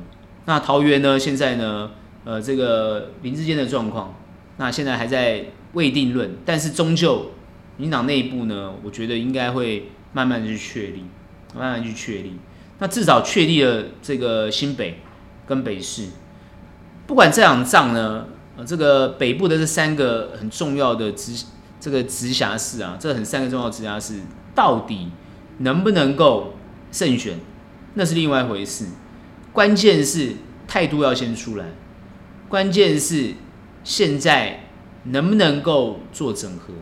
[0.45, 1.19] 那桃园呢？
[1.19, 1.91] 现在呢？
[2.23, 4.15] 呃，这个林智坚的状况，
[4.57, 6.37] 那现在还在未定论。
[6.45, 7.31] 但是终究，
[7.75, 11.03] 民党内部呢，我觉得应该会慢慢的去确立，
[11.53, 12.37] 慢慢去确立。
[12.79, 15.01] 那至少确立了这个新北
[15.45, 16.07] 跟北市。
[17.05, 21.45] 不管这场仗呢，呃，这个北部的这三个很重要的直
[21.81, 24.21] 这个直辖市啊，这很三个重要直辖市，
[24.55, 25.09] 到底
[25.57, 26.53] 能不能够？
[26.95, 27.37] 胜选，
[27.95, 28.85] 那是另外一回事。
[29.51, 30.31] 关键是
[30.65, 31.65] 态度要先出来，
[32.47, 33.33] 关键是
[33.83, 34.61] 现在
[35.03, 36.73] 能不能够做整合。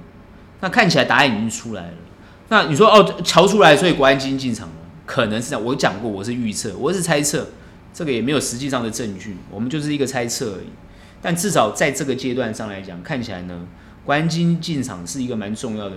[0.62, 1.98] 那看起来答案已经出来了。
[2.50, 4.76] 那你说哦，瞧出来，所以国安基金进场了，
[5.08, 5.66] 可能是这样。
[5.66, 7.48] 我讲过，我是预测，我是猜测，
[7.92, 10.68] 这个也没有实际上的证据，我们就是一个猜测而已。
[11.24, 13.66] 但至少在这个阶段上来讲，看起来呢，
[14.06, 15.96] 国安基金进场是一个蛮重要的。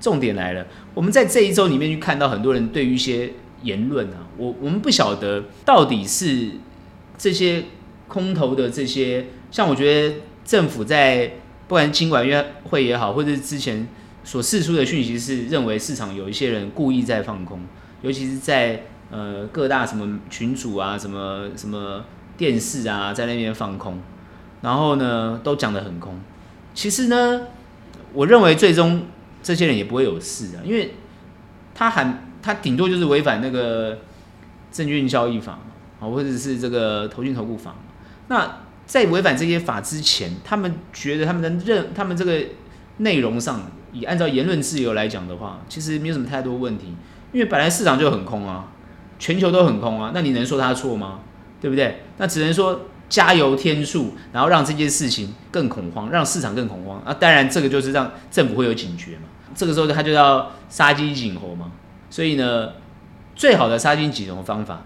[0.00, 3.32] 重点来了，我们在这一周里面去看到很多人对于一些。
[3.62, 6.50] 言论啊，我我们不晓得到底是
[7.16, 7.64] 这些
[8.08, 11.34] 空头的这些，像我觉得政府在
[11.68, 13.86] 不管金管院会也好，或者是之前
[14.24, 17.60] 所释出的讯息是认为市场有一些人故意在放空，
[18.02, 22.04] 尤其是在呃各大什么群组啊、什么什么
[22.36, 23.98] 电视啊，在那边放空，
[24.60, 26.20] 然后呢都讲得很空。
[26.74, 27.42] 其实呢，
[28.12, 29.06] 我认为最终
[29.42, 30.94] 这些人也不会有事啊，因为
[31.74, 32.24] 他还。
[32.42, 33.98] 他顶多就是违反那个
[34.72, 35.58] 证券交易法
[36.00, 37.76] 啊，或者是这个投信投顾法。
[38.28, 42.42] 那在违反这些法之前，他们觉得他们的认，他们这个
[42.98, 46.94] 内容上，以按照言论自由来讲的话，其实没有什么太多问题，
[47.32, 48.68] 因为本来市场就很空啊，
[49.18, 51.20] 全球都很空啊，那你能说他错吗？
[51.60, 52.02] 对不对？
[52.18, 57.14] 那只能说加油添醋，然后让这件事情更恐慌，让市场更恐慌啊。
[57.14, 59.28] 当然，这个就是让政府会有警觉嘛。
[59.54, 61.70] 这个时候他就要杀鸡儆猴嘛。
[62.12, 62.72] 所以呢，
[63.34, 64.82] 最好的杀鸡儆猴方法，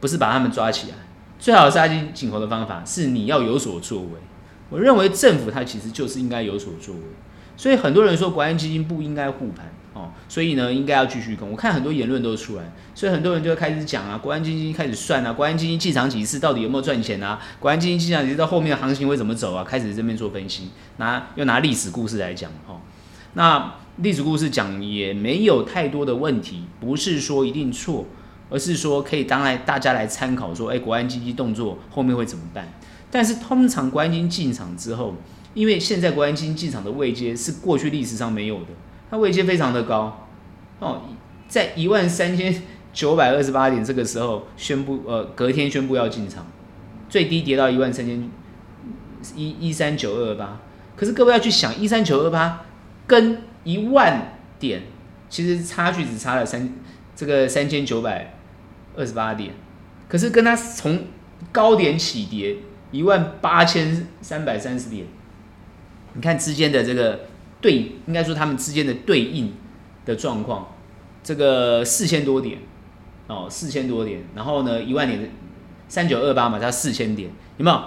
[0.00, 0.96] 不是把他们抓起来，
[1.38, 4.08] 最好的杀鸡儆猴的方法是你要有所作为。
[4.70, 7.02] 我认为政府它其实就是应该有所作为。
[7.54, 11.50] 所以很多人说国安基金不应该护盘哦，所以呢应该要继续攻。
[11.50, 17.38] 我看很多言论都出来，所以很多人就开始讲啊，国安基金开始算啊，国安基金进场几次到底有没有赚钱啊？
[17.58, 19.62] 国安基金进场几次到后面的行情会怎么走啊？
[19.62, 22.80] 开始这边做分析，拿又拿历史故事来讲哦，
[23.34, 23.74] 那。
[24.02, 28.06] 历史故事讲也没有太多的问题，不是说一定错，
[28.48, 32.72] 而是说可以当来大家来参考，说，哎，国安基金动作后面会怎么办？
[33.10, 35.14] 但是通常国安基金进场之后，
[35.52, 38.68] 因为现在国安基金进场的位阶是过去历史上没有的，
[39.10, 40.26] 它位阶非常的高
[40.78, 41.02] 哦，
[41.48, 46.46] 在一万三千九百二十八点这个时候宣布，呃，隔天宣布要进场，
[47.08, 48.30] 最低跌到一万三千
[49.36, 50.58] 一一三九二八，
[50.96, 52.62] 可是各位要去想，一三九二八
[53.06, 54.82] 跟一万点，
[55.28, 56.72] 其实差距只差了三
[57.14, 58.34] 这个三千九百
[58.96, 59.52] 二十八点，
[60.08, 61.04] 可是跟他从
[61.52, 62.56] 高点起跌
[62.90, 65.06] 一万八千三百三十点，
[66.14, 67.20] 你看之间的这个
[67.60, 69.54] 对，应该说他们之间的对应
[70.04, 70.74] 的状况，
[71.22, 72.58] 这个四千多点
[73.26, 75.30] 哦，四千多点，然后呢一万点
[75.88, 77.82] 三九二八嘛，它四千点，有没有？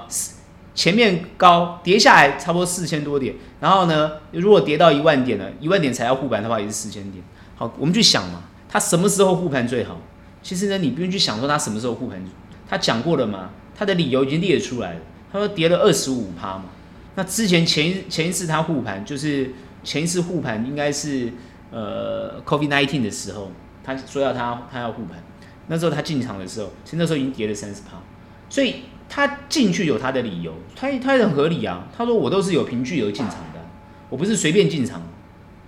[0.75, 7.23] 前面高跌下来差不多四千多点，然后呢，如果跌到一万点了，一万点才要护盘的话，也是四千点。
[7.55, 9.99] 好，我们去想嘛，它什么时候护盘最好？
[10.41, 12.19] 其实呢，你不用去想说它什么时候护盘，
[12.67, 14.99] 他讲过了嘛，他的理由已经列出来了。
[15.31, 16.65] 他说跌了二十五趴嘛，
[17.13, 19.51] 那之前前一前一次他护盘，就是
[19.83, 21.31] 前一次护盘应该是
[21.71, 23.51] 呃 COVID-19 的时候，
[23.83, 25.23] 他说要他他要护盘，
[25.67, 28.01] 那时候他进场的时候，其实那时候已经跌了三十趴，
[28.49, 28.77] 所以。
[29.15, 31.88] 他进去有他的理由，他他也很合理啊。
[31.95, 33.63] 他说我都是有凭据而进场的，
[34.10, 35.04] 我不是随便进场，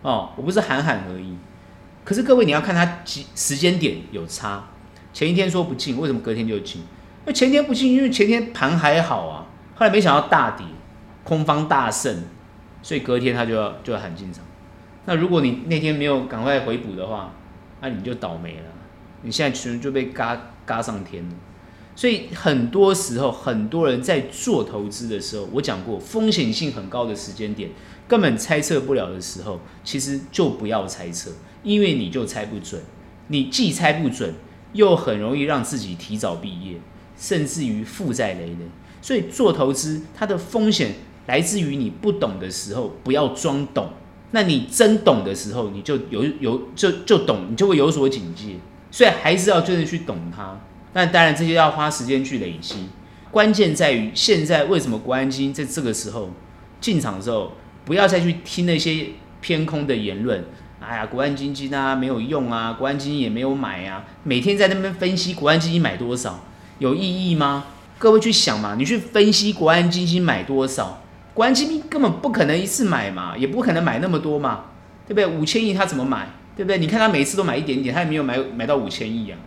[0.01, 1.37] 哦，我不是喊喊而已。
[2.03, 4.63] 可是各位你要看他几时间点有差，
[5.13, 6.81] 前一天说不进，为什么隔天就进？
[7.25, 10.65] 那前天不进，因为前天盘还好啊，后来没想到大跌，
[11.23, 12.23] 空方大胜，
[12.81, 14.43] 所以隔天他就要就要喊进场。
[15.05, 17.31] 那如果你那天没有赶快回补的话，
[17.79, 18.63] 那你就倒霉了，
[19.21, 21.35] 你现在其实就被嘎嘎上天了。
[21.95, 27.69] 所以很多时候，很多人在做投资的时候，我讲过，风险性很高的时间点，
[28.07, 31.31] 根本猜测不了的时候，其实就不要猜测，
[31.63, 32.81] 因为你就猜不准，
[33.27, 34.33] 你既猜不准，
[34.73, 36.77] 又很容易让自己提早毕业，
[37.17, 38.57] 甚至于负债累累。
[39.01, 40.95] 所以做投资，它的风险
[41.27, 43.85] 来自于你不懂的时候，不要装懂；
[44.31, 48.55] 那你真懂的时候，你就有有就就懂，你就会有所警戒。
[48.91, 50.59] 所以还是要真的去懂它。
[50.95, 52.87] 那当然，这些要花时间去累积。
[53.29, 56.31] 关键在于现在为什么国安基金在这个时候
[56.79, 57.51] 进场的时候，
[57.83, 59.07] 不要再去听那些
[59.41, 60.45] 偏空的言论。
[60.79, 66.45] 哎呀，国安基金啊没有用啊，国安基金也没有买啊，每天在那边分析国安基金买多少，
[66.79, 67.65] 有意义吗？
[67.99, 71.01] 各位去想嘛，你去分析国安基金买多少，
[71.33, 74.67] 国安基金根本不可能一次买嘛，也不可能买那么多嘛，
[75.05, 75.27] 对不对？
[75.27, 76.29] 五千亿他怎么买？
[76.55, 76.77] 对不对？
[76.77, 79.37] 你看他每次都买一点点，他也没有买买到五千亿啊。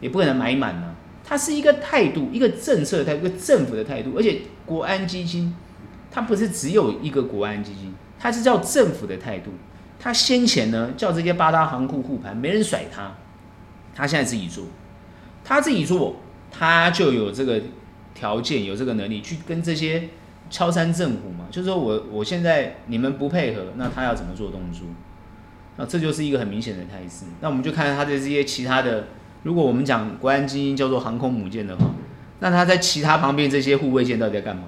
[0.00, 0.89] 也不可能买满呢，
[1.30, 4.14] 它是一个态度，一个政策的态度，一个政府的态度。
[4.16, 5.54] 而且国安基金，
[6.10, 9.52] 它不是只有一个国安基金，它是叫政府的态度。
[9.96, 13.14] 它先前呢叫这些八大行库护盘，没人甩它，
[13.94, 14.64] 他现在自己做，
[15.44, 16.16] 他自己做，
[16.50, 17.62] 他就有这个
[18.12, 20.08] 条件，有这个能力去跟这些
[20.50, 21.46] 敲山震虎嘛。
[21.48, 24.84] 就是说我我现在你们不配合，那他要怎么做动作？
[25.76, 27.26] 那这就是一个很明显的态势。
[27.40, 29.06] 那我们就看看他的这些其他的。
[29.42, 31.84] 如果我们讲国安基金叫做航空母舰的话，
[32.40, 34.64] 那它在其他旁边这些护卫舰到底在干嘛？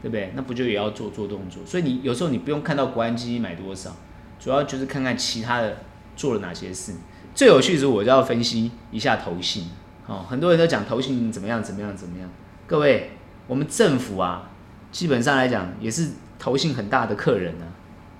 [0.00, 0.32] 对不对？
[0.36, 1.62] 那不就也要做做动作？
[1.66, 3.96] 所以你有时候你不用看到国安基金买多少，
[4.38, 5.78] 主要就是看看其他的
[6.14, 6.94] 做了哪些事。
[7.34, 9.64] 最有趣的是，我就要分析一下投信。
[10.06, 12.30] 哦，很多人都讲投信怎么样怎么样怎么样。
[12.66, 13.10] 各位，
[13.46, 14.50] 我们政府啊，
[14.90, 17.66] 基本上来讲也是投信很大的客人啊，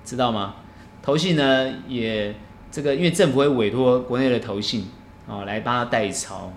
[0.03, 0.55] 知道吗？
[1.01, 2.35] 投信呢也
[2.69, 4.85] 这个，因为政府会委托国内的投信。
[5.29, 6.51] 哦，来帮他代操，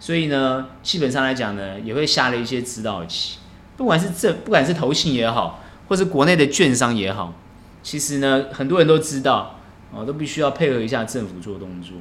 [0.00, 3.38] 所以呢，基本上来讲呢，也会下了一些指导棋。
[3.76, 7.34] 不管是这，不管是投信也好，或是国内的券商也好，
[7.82, 9.60] 其实呢，很多人都知道，
[9.92, 11.98] 哦，都必须要配合一下政府做动作。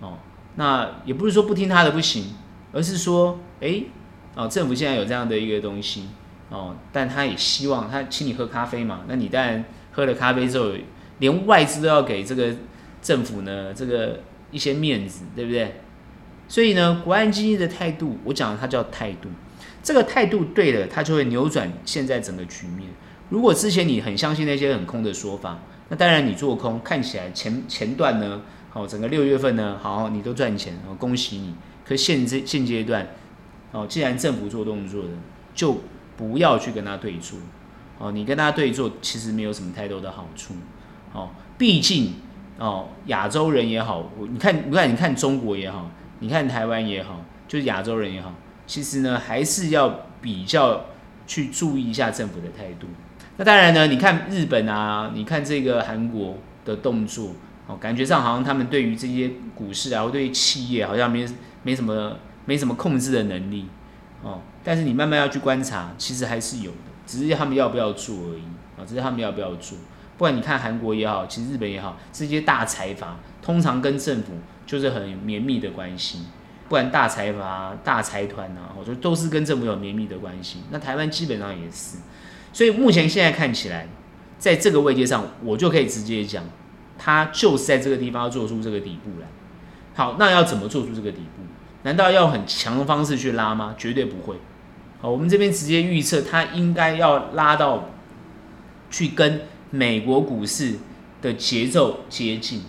[0.00, 0.18] 哦，
[0.56, 2.34] 那也不是说不听他的不行，
[2.72, 3.84] 而是说，哎，
[4.34, 6.08] 哦，政府现在有这样的一个东西，
[6.48, 10.72] 哦，但他也希望他请你喝咖啡嘛，那你当然喝了咖啡之后，
[11.20, 12.52] 连外资都要给这个
[13.00, 14.18] 政府呢，这个。
[14.52, 15.80] 一些面子，对不对？
[16.46, 19.30] 所以呢，国安基金的态度，我讲它叫态度。
[19.82, 22.90] 这个态度对了，它就会扭转现在整个局面。
[23.30, 31.54] 如果之前你很相信那些很空的说法，那当然你做空，看起来前前段呢，好，整个六月份呢，好，你都赚钱，恭喜你。
[31.84, 33.08] 可现这现阶段，
[33.72, 35.08] 哦，既然政府做动作的，
[35.54, 35.80] 就
[36.16, 37.38] 不要去跟他对做。
[37.98, 40.54] 哦，你跟他对坐，其实没有什么太多的好处。
[41.14, 42.12] 哦，毕竟。
[42.58, 48.32] 哦，亚洲人也好，你看，你看，你看中国也好，你看台湾也好，就是亚洲人也好，
[48.66, 50.84] 其实呢，还是要比较
[51.26, 52.86] 去注意一下政府的态度。
[53.38, 57.30] 那当然呢，你看日本啊，你看这个韩国的动作，
[57.66, 61.26] 哦，感觉上好像他们对于这些股市啊，或对于企业好像没
[61.62, 63.66] 没什么没什么控制的能力，
[64.22, 66.76] 哦，但是你慢慢要去观察，其实还是有的，
[67.06, 68.44] 只是他们要不要做而已，
[68.78, 69.78] 啊，只是他们要不要做。
[70.22, 76.20] 不管你看韩国也好，其实日本也好，这些大财阀通常跟政府就是很绵密的关系。
[76.68, 80.58] 不管大财阀、大财团啊，我觉得都是跟政府有绵密的关系。
[80.70, 81.96] 那台湾基本上也是，
[82.52, 83.88] 所以目前现在看起来，
[84.38, 86.44] 在这个位阶上，我就可以直接讲，
[86.96, 89.26] 它就是在这个地方做出这个底部来。
[89.94, 91.42] 好，那要怎么做出这个底部？
[91.82, 93.74] 难道要很强的方式去拉吗？
[93.76, 94.36] 绝对不会，
[95.00, 97.88] 好，我们这边直接预测它应该要拉到
[98.88, 99.40] 去跟
[99.72, 100.74] 美国股市
[101.20, 102.62] 的节奏接近。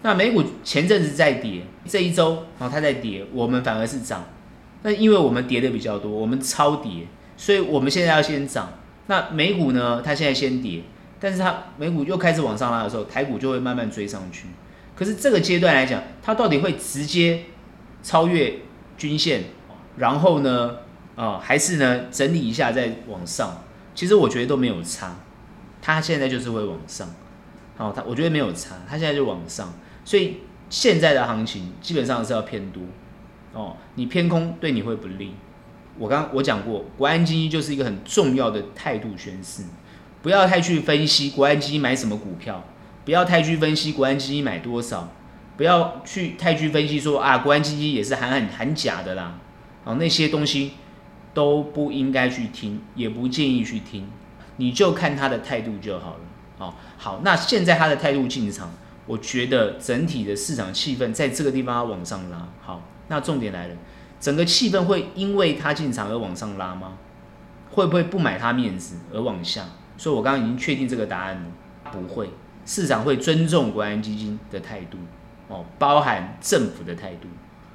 [0.00, 4.24] 那美股前阵子在跌，这一周啊它在跌，我们反而是涨。
[4.82, 8.72] 那因为我们跌的比较多，我们超跌，所以我们现在要先涨。
[9.08, 10.00] 那美股呢？
[10.00, 10.82] 它现在先跌，
[11.18, 14.46] 但是它美股又开始往上拉的时候，台股就会慢慢追上去。
[14.94, 17.44] 可是这个阶段来讲，它到底会直接
[18.02, 18.54] 超越
[18.96, 19.44] 均线，
[19.96, 20.76] 然后呢，
[21.16, 23.64] 啊、呃，还是呢整理一下再往上？
[23.94, 25.16] 其实我觉得都没有差，
[25.94, 27.08] 它现在就是会往上。
[27.76, 29.72] 好，它我觉得没有差，它现在就往上。
[30.04, 32.82] 所以现在的行情基本上是要偏多
[33.52, 35.34] 哦，你偏空对你会不利。
[35.98, 39.64] 我刚我讲过，国安基金就是一个很重要的态度宣示，
[40.22, 42.64] 不要太去分析国安基金买什么股票，
[43.04, 45.10] 不要太去分析国安基金买多少，
[45.56, 49.38] 不要去太去分析说啊，国安基金也是喊很很假的啦，
[49.84, 50.72] 啊那些东西
[51.34, 54.06] 都不应该去听，也不建议去听，
[54.58, 56.20] 你就看他的态度就好了。
[56.58, 58.70] 哦，好，那现在他的态度进场，
[59.06, 62.46] 我觉得整体的市场气氛在这个地方往上拉。
[62.60, 63.74] 好，那重点来了。
[64.20, 66.98] 整个气氛会因为他进场而往上拉吗？
[67.70, 69.64] 会不会不买他面子而往下？
[69.96, 71.42] 所以我刚刚已经确定这个答案了，
[71.90, 72.30] 不会。
[72.66, 74.98] 市场会尊重国安基金的态度，
[75.48, 77.28] 哦，包含政府的态度，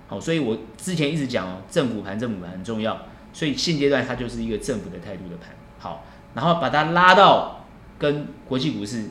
[0.07, 7.65] 好，所以我之前一直讲哦，政府盘，政府盘很重要，所以现阶段它就是一个政府的态度的盘，好，然后把它拉到
[7.97, 9.05] 跟国际股市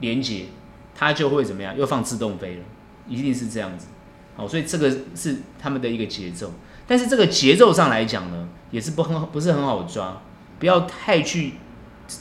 [0.00, 0.46] 连接，
[0.94, 1.76] 它就会怎么样？
[1.76, 2.64] 又放自动飞了，
[3.08, 3.88] 一定是这样子。
[4.36, 6.52] 好，所以这个是他们的一个节奏，
[6.86, 10.22] 但是这个节奏上来讲呢，也是不很好不是很好抓，
[10.58, 11.54] 不要太去，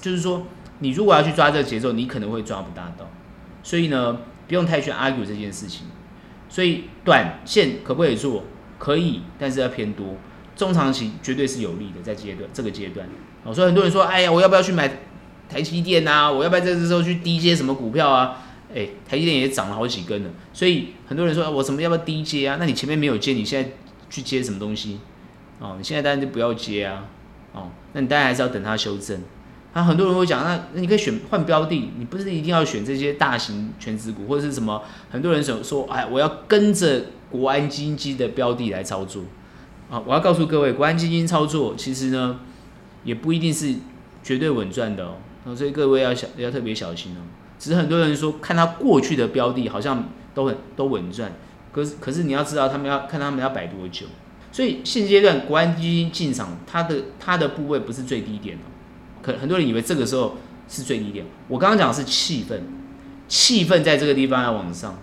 [0.02, 0.44] 就是说
[0.80, 3.08] 你如果要去抓这个节奏，你可能会抓不大到，
[3.64, 4.18] 所以呢，
[4.48, 5.88] 不用太去 argue 这件事情。
[6.50, 8.44] 所以短线可不可以做？
[8.80, 10.16] 可以，但是要偏多。
[10.56, 13.08] 中长期绝对是有利的，在阶段这个阶段。
[13.50, 14.88] 哦，所以很多人说，哎呀，我要不要去买
[15.50, 16.32] 台积电啊？
[16.32, 18.38] 我要不要在这时候去低接什么股票啊？
[18.74, 22.58] 哎，台积电也涨了好几根了，所以很多人说，我什么要不要低接啊？
[22.60, 23.72] 那你前面没有接，你现在
[24.12, 25.00] 去接什么东西？
[25.60, 27.06] 哦，你现在当然就不要接啊。
[27.54, 29.20] 哦，那你当然还是要等它修正。
[29.74, 34.82] 啊，很多人会讲，那那你可以选换标的，你不是一定要选这些大型全职股或者是什么？
[35.10, 39.24] 很多人想说，哎，我要跟着国安基金的标的来操作。
[39.90, 42.40] 啊，我要告诉各位，国安基金操作其实呢，
[43.10, 43.74] 也不一定是
[44.24, 45.56] 绝对稳赚的哦。
[45.56, 47.22] 所以各位要小要特别小心哦。
[47.58, 51.34] 只是很多人说，看他过去的标的好像都很都稳赚，
[51.74, 54.06] 可是可是你要知道，他们要看他们要摆多久。
[54.52, 58.62] 所以现阶段国安基金进场，它的它的部位不是最低点哦。
[59.22, 60.38] 可很多人以为这个时候
[60.70, 61.26] 是最低点。
[61.48, 62.60] 我刚刚讲的是气氛，
[63.28, 64.98] 气氛在这个地方要往上，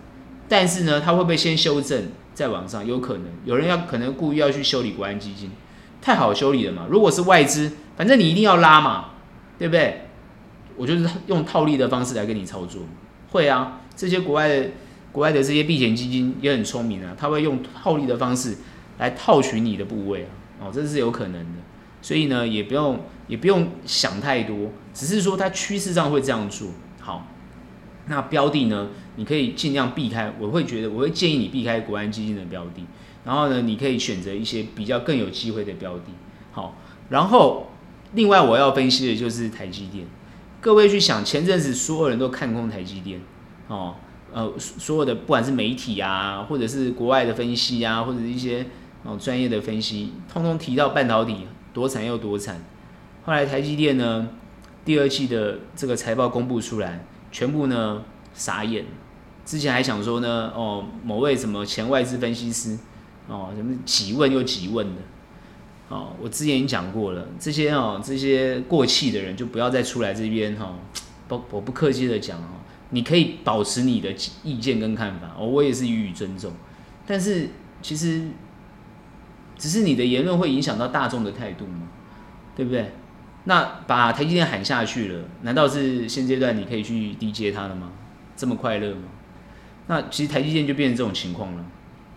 [0.49, 2.85] 但是呢，它会不会先修正再往上？
[2.85, 5.51] 有可能，有人要可能故意要去修理国安基金，
[6.07, 6.85] 太好修理了嘛。
[6.89, 9.09] 如果是外资，反正你一定要拉嘛，
[9.59, 10.05] 对不对？
[10.77, 12.83] 我就是用套利的方式来跟你操作，
[13.31, 14.69] 会啊，这些国外的
[15.11, 18.55] 国外的这些避险基金也很聪明啊，他会用套利的方式
[18.99, 20.25] 来套取你的部位
[20.61, 21.59] 啊，哦，这是有可能的，
[22.01, 26.69] 所以呢，也不用也不用想太多，只是说它趋势上会这样做。
[27.01, 27.27] 好，
[28.05, 28.87] 那标的呢，
[29.17, 32.85] 你可以尽量避开，我会觉得我会建议你避开国安基金的标的，
[33.27, 36.05] 然后呢，你可以选择一些比较更有机会的标的。
[36.53, 36.77] 好，
[37.09, 37.67] 然后
[38.13, 40.07] 另外我要分析的就是台积电。
[40.61, 43.19] 各位去想，前阵子所有人都看空台积电，
[43.67, 43.95] 哦，
[44.31, 48.65] 呃，所有的不管是媒体啊，或者是国外的分析啊，或者是一些
[49.03, 52.63] 哦专业的分析，通通提到半导体多惨又多惨。
[53.25, 54.29] 后来台积电呢，
[54.85, 58.01] 第二季的这个财报公布出来，全部呢
[58.33, 58.85] 傻眼。
[59.45, 62.77] 之前还想说呢，哦，某位什么前外资分析师，
[63.27, 65.01] 哦，什么几问又几问的。
[65.89, 70.75] 哦，我之前已经讲过了，这些哦，这些过气的人就不要再出来这边哈，
[71.29, 72.59] 不，我不客气的讲哦，
[72.89, 74.13] 你可以保持你的
[74.43, 76.51] 意见跟看法，哦，我也是予以尊重，
[77.05, 77.49] 但是
[77.81, 78.23] 其实
[79.57, 81.87] 只是你的言论会影响到大众的态度嘛，
[82.53, 82.91] 对不对？
[83.45, 87.93] 那把台积电喊下去了，难道是现阶段你可以去低接它了吗？
[88.35, 89.03] 这么快乐吗？
[89.87, 91.65] 那其实台积电就变成这种情况了，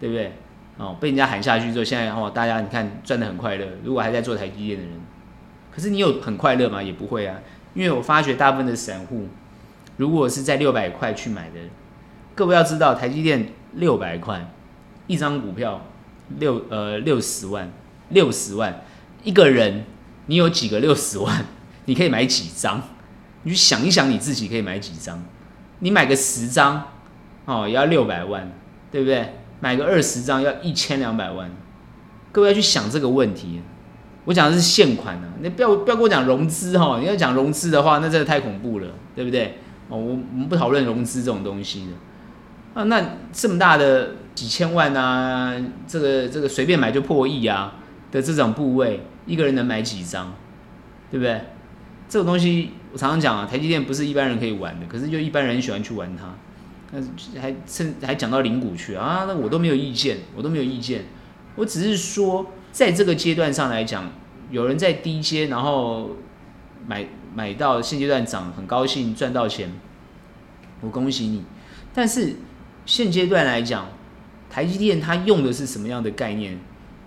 [0.00, 0.32] 对不对？
[0.80, 3.66] 哦，被人家喊下去之后，现在哦，大家你看赚的很快乐。
[3.84, 4.94] 如果还在做台积电的人，
[5.70, 6.82] 可是你有很快乐吗？
[6.82, 7.36] 也不会啊，
[7.74, 9.28] 因为我发觉大部分的散户，
[9.98, 11.60] 如果是在六百块去买的，
[12.34, 14.50] 各位要知道，台积电六百块
[15.06, 15.84] 一张股票
[16.38, 17.70] 六呃六十万
[18.08, 18.82] 六十万
[19.22, 19.84] 一个人，
[20.26, 21.44] 你有几个六十万？
[21.84, 22.82] 你可以买几张？
[23.42, 25.22] 你去想一想你自己可以买几张？
[25.80, 26.84] 你买个十张
[27.44, 28.50] 哦，也要六百万，
[28.90, 29.34] 对不对？
[29.60, 31.50] 买个二十张要一千两百万，
[32.32, 33.60] 各位要去想这个问题，
[34.24, 39.58] 我讲的是现款啊，你不要不要跟我讲融资哈，你要讲融资的话，那真的太恐怖了，对不对？
[39.88, 42.84] 哦，我我们不讨论融资这种东西的啊。
[42.84, 45.54] 那这么大的几千万啊，
[45.86, 47.74] 这个这个随便买就破亿啊
[48.12, 50.32] 的这种部位，一个人能买几张，
[51.10, 51.40] 对不对？
[52.08, 56.34] 这种东西我常常讲啊，台积电不是一般人可以玩的，可是就一般人喜欢去玩它，
[56.92, 61.04] 那还甚还讲到零股去啊，那我都没有意见，我都没有意见，
[61.56, 64.10] 我只是说在这个阶段上来讲，
[64.50, 66.10] 有人在低阶，然后
[66.86, 67.06] 买。
[67.32, 69.70] 买到现阶段涨，很高兴赚到钱，
[70.80, 71.44] 我恭喜你。
[71.94, 72.34] 但是
[72.84, 73.86] 现阶段来讲，
[74.50, 76.58] 台积电它用的是什么样的概念？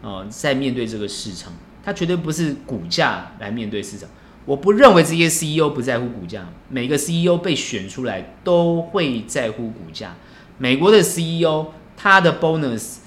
[0.02, 1.52] 呃，在面对这个市场，
[1.84, 4.10] 它绝对不是股价来面对市场。
[4.46, 10.16] 我不认为这些 CEO 不在乎股价，每个 CEO 被选出来都会在乎股价。
[10.58, 12.98] 美国的 CEO 他的 bonus、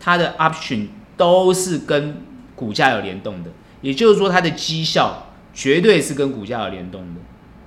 [0.00, 2.22] 他的 option 都是跟
[2.54, 3.50] 股价有联动的，
[3.82, 5.22] 也就是说他的绩效。
[5.58, 7.20] 绝对是跟股价有联动的，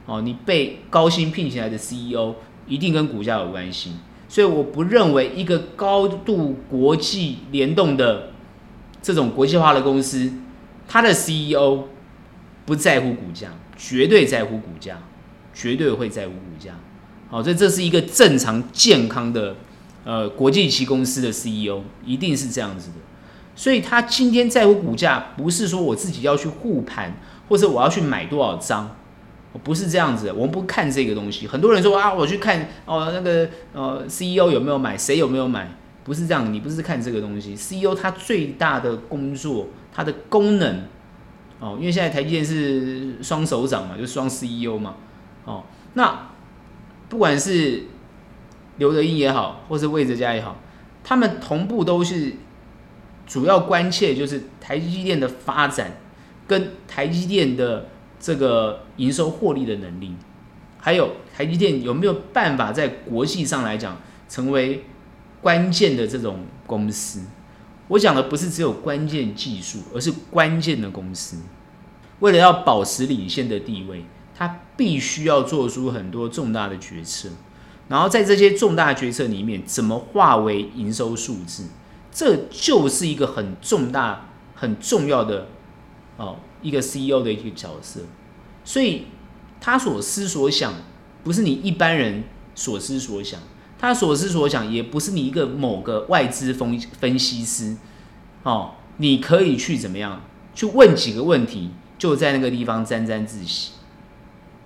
[0.05, 2.35] 哦，你被高薪聘请来的 CEO
[2.67, 3.93] 一定跟股价有关系，
[4.27, 8.29] 所以我不认为一个高度国际联动的
[9.01, 10.31] 这种国际化的公司，
[10.87, 11.85] 它的 CEO
[12.69, 14.99] 不在乎股价，绝对在乎股价，
[15.51, 16.75] 绝对会在乎股价，
[17.27, 19.55] 好，所以这是一个正常健康的
[20.03, 22.97] 呃国际级公司的 CEO 一定是这样子的，
[23.55, 27.11] 所以他今天在乎股价，不是说我自己要去护盘。
[27.49, 28.95] 或者我要去买多少张，
[29.63, 31.47] 不是这样子，我们不看这个东西。
[31.47, 35.67] 很多人说啊，我去看哦，那个呃，CEO 有没有买，谁有没有买，
[36.03, 37.53] 不是这样，你不是看这个东西。
[37.53, 40.83] CEO 它最大的工作，它的功能
[41.59, 44.95] 哦，因为现在台积电是双首长嘛，就是双 CEO 嘛，
[45.45, 46.29] 哦，那
[47.09, 47.83] 不管是
[48.77, 50.57] 刘德音也好，或是魏哲家也好，
[51.03, 52.33] 他们同步都是
[53.27, 55.97] 主要关切，就是台积电的发展。
[56.47, 57.89] 跟台积电的
[58.19, 60.15] 这个营收获利的能力，
[60.79, 63.95] 还有台积电有没有办法在国际上来讲
[64.27, 64.83] 成为
[65.41, 67.21] 关键的这种公司？
[67.89, 71.37] 我讲的不是只有关键技术，而是关键的公司。
[72.21, 77.29] 为了要保持领先的地位，它必须要做出很多重大的决策。
[77.89, 81.65] 然后在这些重大决策里面，怎么化为营收数字？
[82.11, 85.47] 这就是一个很重大、很重要的。
[86.17, 88.01] 哦，一个 CEO 的一个角色，
[88.65, 89.05] 所以
[89.61, 90.73] 他所思所想
[91.23, 93.39] 不是你一般人所思所想，
[93.79, 97.77] 他所思所想也不是你一个某个外资分分析师，
[98.43, 100.21] 哦，你可以去怎么样
[100.53, 103.71] 去问几个问题，就在那个地方沾沾自喜，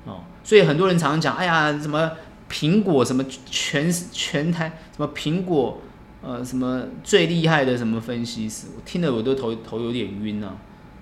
[0.05, 2.11] 哦，所以很多人常常讲，哎呀，什么
[2.51, 5.80] 苹果什么全全台什么苹果
[6.22, 10.57] 呃什么最厉害的什么分析师，我听了我都头头有点晕呢，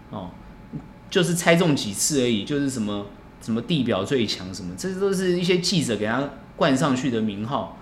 [0.09, 0.29] 哦。
[1.09, 3.05] 就是猜中几次而已，就是什么
[3.41, 6.23] 什么地表最强什么，这都是一些记者给他
[6.55, 7.77] 冠上去的名号。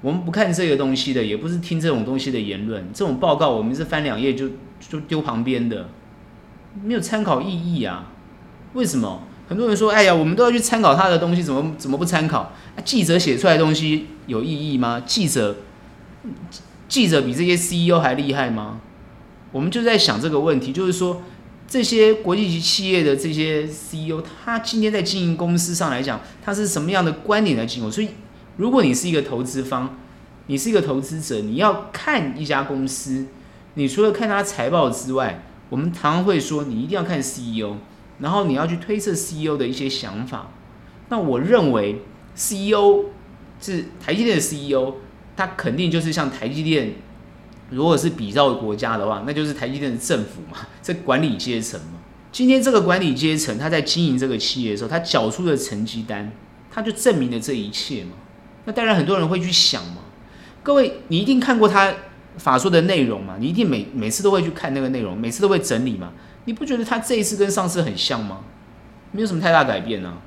[0.00, 2.88] 我们不看这个东西的，也不是听这种东西的言论。
[2.92, 4.48] 这种报告我们是翻两页就
[4.80, 5.88] 就丢旁边的，
[6.84, 8.12] 没有参考意义啊。
[8.74, 9.22] 为什么？
[9.48, 12.52] 很多人说，哎呀，我们都要去参考他的东西，怎么怎么不参考？
[12.76, 15.02] 啊，记者写出来的东西有意义吗？
[15.04, 15.56] 记者
[16.88, 18.80] 记者比这些 CEO 还厉害吗？
[19.52, 21.22] 我们就在想这个问题，就是说。
[21.70, 27.92] 这些国际级企业的这些 CEO，他今天在经营公司上来讲，他是什么样的观点来经营？
[27.92, 28.08] 所以，
[28.58, 29.96] 如果你是一个投资方，
[30.48, 33.26] 你是一个投资者，你要看一家公司，
[33.74, 37.76] 你除了看他财报之外，我们常常会说，你一定要看 CEO，
[38.18, 40.50] 然后你要去推测 CEO 的一些想法。
[41.08, 42.02] 那我认为
[42.34, 43.04] ，CEO
[43.60, 44.94] 是台积电的 CEO，
[45.36, 46.94] 他肯定就是像台积电。
[47.70, 51.98] 如果是比照国家的话，那就是台积电的政府嘛， 这管理阶层嘛。
[52.32, 56.32] 今天这个管理阶层，他在经营这个企业的时候，他缴出的成绩单，
[56.70, 58.12] 他就证明了这一切嘛。
[58.68, 60.02] 那当然很多人会去想嘛，
[60.62, 61.90] 各位，你一定看过他
[62.36, 63.36] 法说的内容嘛？
[63.40, 66.12] 你一定每每次都会去看那个内容，每次都会整理嘛？
[66.44, 68.40] 你不觉得他这一次跟上次很像吗？
[69.10, 70.18] 没有什么太大改变啊，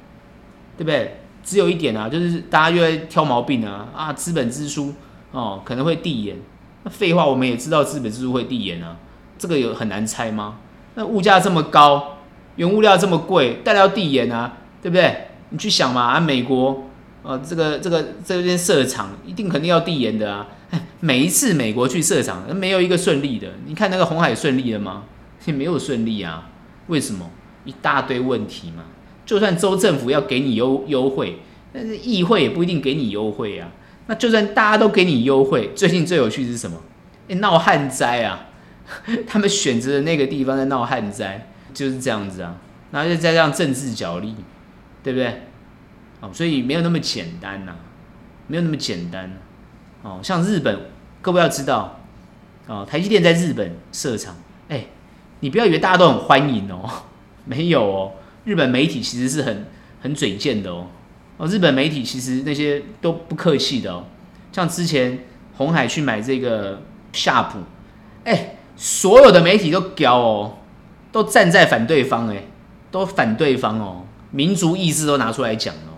[0.76, 1.20] 对不对？
[1.44, 4.92] 只有一点啊，就是大家又在挑毛病啊啊，资本支出
[5.32, 6.36] 哦可能会递延。
[6.82, 8.98] 那废话，我们也知道资本支出会递延啊，
[9.38, 10.58] 这个有很难猜吗？
[10.96, 12.18] 那物价这么高，
[12.56, 15.28] 原物料这么贵，当然要递延啊，对不对？
[15.50, 16.88] 你去想嘛，啊，美国，
[17.24, 20.48] 呃，这个这个这边设厂一定肯定要递延的啊。
[21.00, 23.50] 每一次美国去设厂，没有一个顺利的。
[23.66, 25.04] 你看那个红海顺利了吗？
[25.46, 26.50] 也没有顺利啊。
[26.88, 27.30] 为什么？
[27.66, 28.84] 一大堆问题嘛。
[29.26, 31.40] 就算州政府要给你优优惠，
[31.72, 33.70] 但是议会也不一定给你优惠啊。
[34.08, 36.78] 那就算大家都给你优惠，最近最有趣是什么？
[37.28, 38.48] 诶，闹旱灾啊！
[39.28, 42.58] 他们选择的那个地方在闹旱灾，就是这样子啊。
[42.92, 44.36] 然后就再这样政治角力，
[45.04, 45.44] 对不对？
[46.22, 47.76] 哦，所以没有那么简单呐、
[48.48, 49.30] 没有那么简单。
[50.04, 50.80] 哦，像日本，
[51.22, 52.00] 各位要知道，
[52.68, 54.36] 哦，台积电在日本设厂，
[54.70, 54.86] 哎，
[55.42, 56.90] 你不要以为大家都很欢迎哦，
[57.46, 58.12] 没有哦，
[58.46, 59.66] 日本媒体其实是很
[60.02, 60.88] 很嘴贱的哦。
[61.38, 64.06] 哦，日本媒体其实那些都不客气的哦，
[64.52, 65.20] 像之前
[65.58, 66.82] 红海去买这个
[67.14, 67.60] 夏普，
[68.24, 70.58] 哎，所有的媒体都屌哦，
[71.12, 72.44] 都站在反对方哎。
[72.92, 75.91] 都反对方哦，民族意志都拿出来讲哦，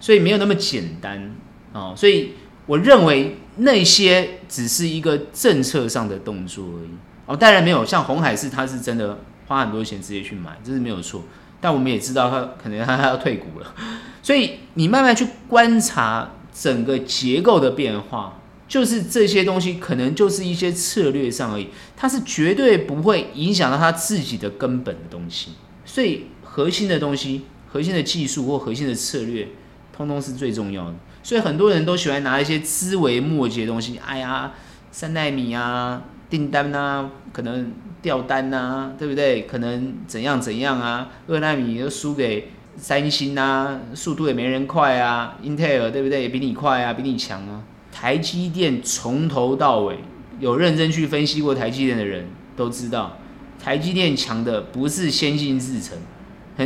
[0.00, 1.34] 所以没有那么简单
[1.72, 2.32] 哦，所以
[2.66, 6.90] 我认为那些只是一个政策上的动作而已
[7.26, 11.22] 哦，当然没有像红海是他是真的花很多钱直接去买，这是没有错，
[11.60, 13.74] 但我们也知道他可能他要退股了，
[14.22, 25.52] 所以你慢慢去观察整个结构的变化，就是这些东西可能就是一些策略上而已，它是绝对不会影响到他自己的根本的东西。
[25.84, 29.48] 所以核心的东西、核心的技术或核心的策略，
[29.94, 30.94] 通通是最重要的。
[31.22, 34.52] 所以很多人都喜欢拿一些枝微末节的东西，哎呀，
[34.90, 37.72] 三纳米啊，订单啊，可能
[38.02, 39.42] 掉单啊，对不对？
[39.42, 41.08] 可能怎样怎样啊？
[41.28, 45.38] 二纳米又输给三星啊，速度也没人快啊。
[45.42, 46.22] Intel 对不对？
[46.22, 47.62] 也比你快啊，比你强啊。
[47.90, 50.00] 台积电从头到尾
[50.40, 52.26] 有认真去分析过台积电的人
[52.56, 53.16] 都知道。
[53.62, 55.96] 台积电强的不是先进制程，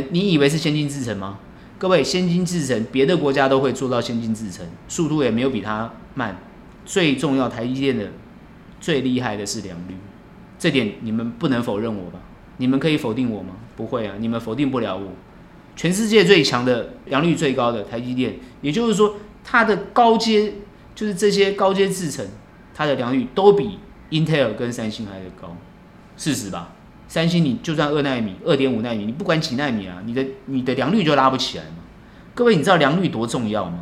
[0.09, 1.39] 你以为是先进制程吗？
[1.79, 6.37] 各位，先进制程别的国家都会做到先进制程，速度也没有比它慢。
[6.85, 8.11] 最重要，台积电的
[8.81, 9.95] 最厉害的是良率，
[10.59, 12.19] 这点你们不能否认我吧？
[12.57, 13.55] 你们可以否定我吗？
[13.77, 15.13] 不会啊，你们否定不了我。
[15.77, 19.15] 全世界最强的良率最高的台积电，也就是说，
[19.45, 20.55] 它的高阶
[20.93, 22.27] 就是这些高阶制程，
[22.75, 25.55] 它的良率都比 Intel 跟三星还要高，
[26.17, 26.73] 事实吧？
[27.09, 31.77] 三星，你就算二纳米、二点五纳米，你不管几纳米啊，你的你的良率就拉不起来嘛。
[32.35, 33.79] 各位，你知道良率多重要吗？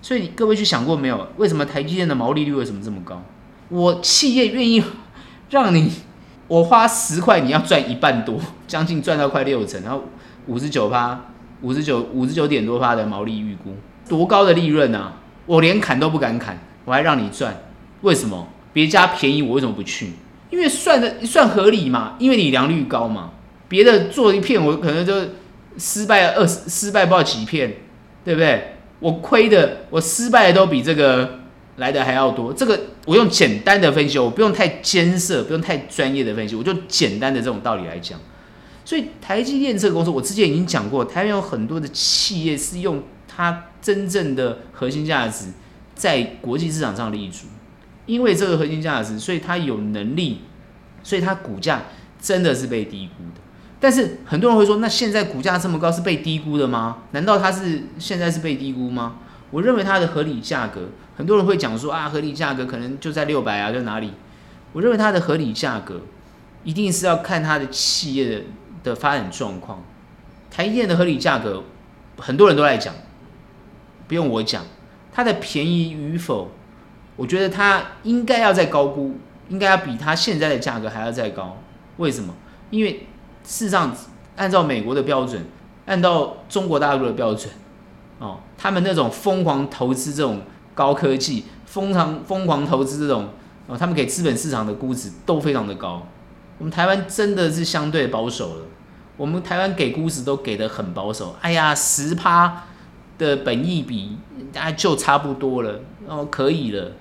[0.00, 1.26] 所以各位去想过没有？
[1.36, 3.20] 为什么台积电的毛利率为什么这么高？
[3.68, 4.82] 我企业愿意
[5.50, 5.90] 让你，
[6.46, 10.04] 我花十块，你要赚一半多，将近赚到快六成，然后
[10.46, 11.20] 五十九趴、
[11.62, 13.74] 五十九、五十九点多趴的毛利预估，
[14.08, 15.14] 多高的利润啊！
[15.46, 17.60] 我连砍都不敢砍，我还让你赚，
[18.02, 18.46] 为什么？
[18.72, 20.12] 别家便宜，我为什么不去？
[20.50, 23.32] 因为算的算合理嘛，因为你良率高嘛，
[23.68, 25.14] 别的做一片我可能就
[25.78, 27.76] 失败二十，失败不知道几片，
[28.24, 28.74] 对不对？
[28.98, 31.38] 我亏的，我失败的都比这个
[31.76, 32.52] 来的还要多。
[32.52, 38.18] 这个我用简单的分析，我不用太艰涩，不用太专业的分析，我就简单的这种道理来讲。
[38.84, 45.46] 所以台积电这个公司，我之前已经讲过，台湾有很多的企业是用它真正的核心价值
[45.94, 47.46] 在国际市场上立足。
[48.10, 50.40] 因为这个核心价值，所以它有能力，
[51.04, 51.84] 所以它股价
[52.20, 53.40] 真的是被低估的。
[53.78, 57.04] 但是很多人会说，那现在股价这么高是被低估的吗？
[57.12, 59.18] 难道它是现在是被低估吗？
[59.52, 64.10] 我认为它的合理价格，很多人会讲说啊，合理价格可能就在六百啊，在哪里？
[64.72, 66.00] 我认为它的合理价格
[66.64, 68.42] 一定是要看它的企业的
[68.82, 69.84] 的发展状况。
[70.50, 71.62] 台积电的合理价格，
[72.18, 72.92] 很多人都在讲，
[74.08, 74.64] 不用我讲，
[75.12, 76.50] 它的便宜与否。
[77.20, 79.14] 我觉得它应该要再高估，
[79.50, 81.58] 应该要比它现在的价格还要再高。
[81.98, 82.32] 为什么？
[82.70, 83.06] 因为
[83.44, 83.94] 事实上，
[84.36, 85.44] 按照美国的标准，
[85.84, 87.52] 按照中国大陆的标准，
[88.20, 90.40] 哦，他们那种疯狂投资这种
[90.74, 93.28] 高科技，疯狂疯狂投资这种，
[93.66, 96.06] 哦，他们给资本市场的估值都非常的高。
[96.56, 98.62] 我们台湾真的是相对保守了，
[99.18, 101.36] 我们台湾给估值都给的很保守。
[101.42, 102.64] 哎呀，十趴
[103.18, 104.16] 的本益比，
[104.54, 106.92] 大家就差不多了，哦，可以了。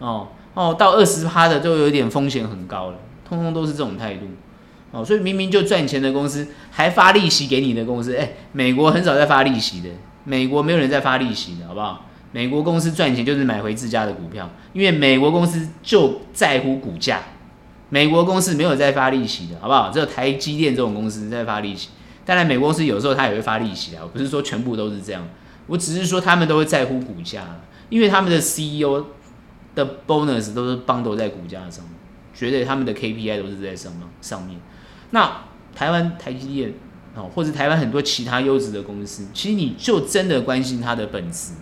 [0.00, 4.26] 哦哦，到二十趴的就有点风险很高了，通通都是这种态度，
[4.90, 9.88] 哦，所以明明就赚钱的公司还发利息给你的公司，哎，美国很少在发利息的，
[10.24, 12.06] 美国没有人在发利息的，好不好？
[12.32, 17.20] 美国公司赚钱就是买回自家的股票，因为美国公司就在乎股价，
[17.88, 19.90] 美国公司没有在发利息的，好不好？
[19.90, 21.90] 只有台积电这种公司在发利息，
[22.24, 25.28] 当然美国公司有时候他也会发利息啊，不是说全部都是这样，
[25.66, 29.04] 我只是说他们都会在乎股价，因为他们的 CEO。
[29.74, 31.94] 的 bonus 都是 bundle 在股价上面，
[32.34, 34.58] 绝对他们的 KPI 都是在上面上面。
[35.10, 35.44] 那
[35.74, 36.74] 台湾台积电
[37.14, 41.54] 哦，或者台湾很多其他优质的公司，其实你就真的关心它的本质。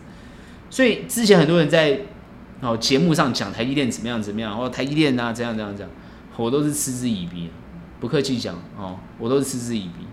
[0.70, 2.00] 所以之前很多人在
[2.60, 5.88] 哦节目上讲台积电怎么样怎么样，或台积电啊怎样怎样讲，
[6.36, 7.50] 我都是嗤之以鼻，
[8.00, 10.06] 不客气讲哦，我都是嗤之以鼻。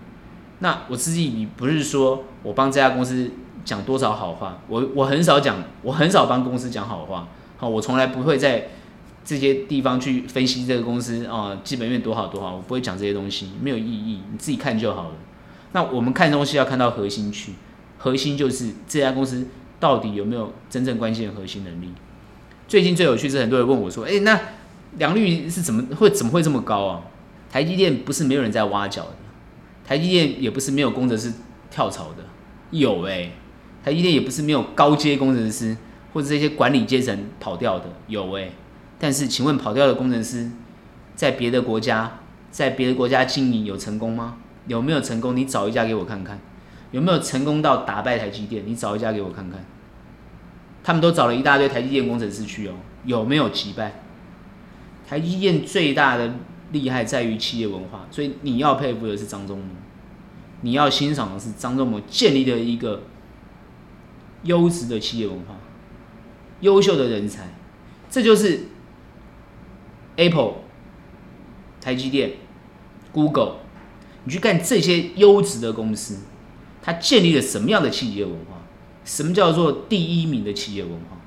[0.60, 3.30] 那我嗤之以鼻不是说我帮这家公司
[3.64, 7.28] 讲多少好话，我我很少讲，我很少帮公司讲好话。
[7.58, 8.68] 好，我从来不会在
[9.24, 15.14] 这些地方去分析这个公司啊、基本面多好多好，我不会讲这些东西，没有意义，你自己看就好了。
[15.72, 17.52] 那我们看东西要看到核心去，
[17.98, 19.46] 核心就是这家公司
[19.80, 21.88] 到底有没有真正关键的核心能力。
[22.68, 24.38] 最近最有趣是很多人问我说，哎，那
[24.98, 27.02] 良率是怎么会怎么会这么高啊？
[27.50, 29.16] 台积电不是没有人在挖角的，
[29.86, 31.32] 台积电也不是没有工程师
[31.70, 32.24] 跳槽的，
[32.70, 33.32] 有哎、欸，
[33.84, 35.76] 台积电也不是没有高阶工程师
[36.16, 38.52] 或者这些管理阶层跑掉的，有哎、欸。
[38.98, 40.50] 但是，请问跑掉的工程师，
[41.14, 44.38] 在别的国家，在别的国家经营有成功吗？
[44.66, 45.36] 有没有成功？
[45.36, 46.40] 你找一家给我看看。
[46.90, 48.62] 有没有成功到打败台积电？
[48.66, 49.62] 你找一家给我看看。
[50.82, 52.72] 他们都找了一大堆台积电工程师去哦，
[53.04, 54.00] 有没有击败？
[55.06, 56.32] 台积电最大的
[56.72, 59.66] 厉害在于企业文化，所以你要佩服的是张忠谋，
[60.62, 63.02] 你要欣赏的是张忠谋建立的一个
[64.44, 65.56] 优质的企业文化，
[66.60, 67.54] 优秀的人才，
[68.10, 68.68] 这就是。
[70.18, 70.54] Apple、
[71.78, 72.36] 台积电、
[73.12, 73.56] Google，
[74.24, 76.20] 你去看这些优质的公司，
[76.80, 78.62] 它建立了什么样的企业文化？
[79.04, 81.18] 什么叫做第一名的企业文化？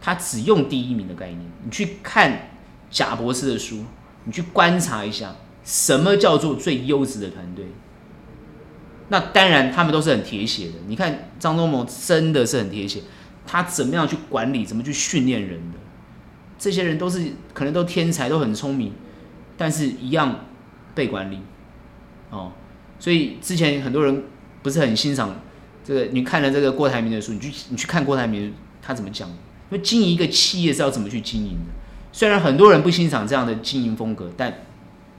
[0.00, 1.40] 它只用第一名的概念。
[1.62, 2.48] 你去看
[2.90, 3.84] 贾博士的书，
[4.24, 7.66] 你去观察一下，什么叫做最优质的团队？
[9.10, 10.72] 那当然，他们都是很铁血的。
[10.86, 13.02] 你看张忠谋真的是很铁血，
[13.46, 15.78] 他怎么样去管理，怎么去训练人的？
[16.58, 18.92] 这些人都是可能都天才，都很聪明，
[19.56, 20.46] 但是一样
[20.94, 21.40] 被管理
[22.30, 22.52] 哦。
[22.98, 24.24] 所以之前很多人
[24.62, 25.40] 不是很欣赏
[25.84, 26.04] 这个。
[26.12, 29.28] 你看了这个郭台铭的书，你去你去看郭台铭他怎么讲？
[29.28, 31.72] 因为经营一个企业是要怎么去经营的。
[32.12, 34.52] 虽然很多人不欣赏这样的经营风格，但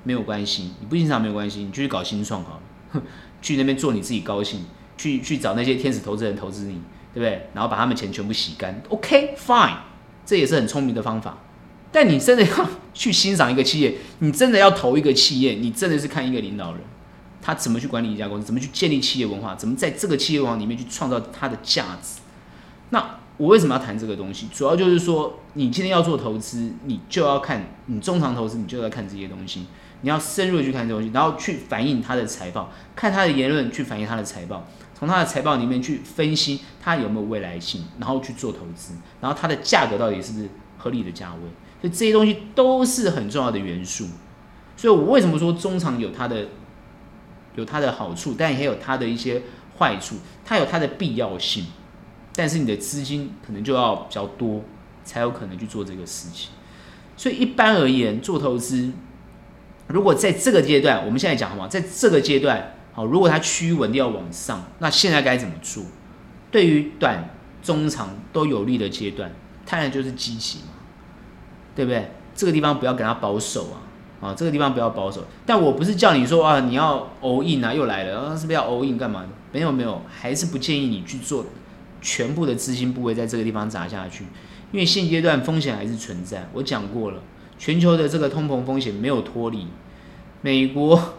[0.03, 2.61] 没有关系，你不欣赏没有关系，你就去搞新创好
[2.93, 3.01] 了，
[3.41, 4.61] 去那边做你自己高兴，
[4.95, 6.79] 去去找那些天使投资人投资你，
[7.13, 7.47] 对不对？
[7.53, 9.77] 然后把他们钱全部洗干，OK fine。
[10.25, 11.37] 这也是很聪明的方法，
[11.91, 16.81] 但你真的要去欣赏一个企业，你真的要投一个企业，你真的是看一个领导人，
[17.41, 22.21] 他怎么去管理一家公司，怎么去建立企业文化，怎么在这个企业文化里面去创造它的价值。
[22.91, 24.47] 那我为什么要谈这个东西？
[24.53, 29.65] 主要就是说，你今天要做投资，你就要看你中长投资，你就要看这些东西，
[30.03, 34.65] 你要深入的去看这些东西，然后去反映他的财报，看他的言论去反映他的财报。
[35.03, 40.47] 从他的财报里面去分析他有没有未来性，然后去做投资，然后它的价格到底是不是
[40.77, 41.41] 合理的价位，
[41.81, 44.07] 所以这些东西都是很重要的元素。
[44.77, 46.47] 所以我为什么说中长有它的
[47.55, 49.41] 有它的好处，但也有它的一些
[49.77, 51.65] 坏处，它有它的必要性，
[52.33, 54.63] 但是你的资金可能就要比较多，
[55.03, 56.51] 才有可能去做这个事情。
[57.17, 58.93] 所以一般而言，做投资，
[59.87, 61.67] 如果在这个阶段，我们现在讲好吗？
[61.67, 62.75] 在这个阶段。
[62.93, 65.83] 好，如果它趋于稳定要往上，那现在该怎么做？
[66.51, 67.27] 对于短、
[67.63, 69.31] 中、长都有利的阶段，
[69.65, 70.73] 当然就是积极嘛，
[71.75, 72.11] 对不对？
[72.35, 73.81] 这个地方不要给它保守啊，
[74.21, 75.25] 啊，这个地方不要保守。
[75.43, 79.25] 但我不是叫你说啊，你要 all in 啊，又来了，啊，是不是要 all in 干嘛？
[79.51, 81.47] 没有没有，还是不建议你去做
[81.99, 84.25] 全部的资金部位在这个地方砸下去，
[84.71, 86.47] 因为现阶段风险还是存在。
[86.53, 87.23] 我讲过了，
[87.57, 89.65] 全球的这个通膨风险没有脱离
[90.41, 91.15] 美国。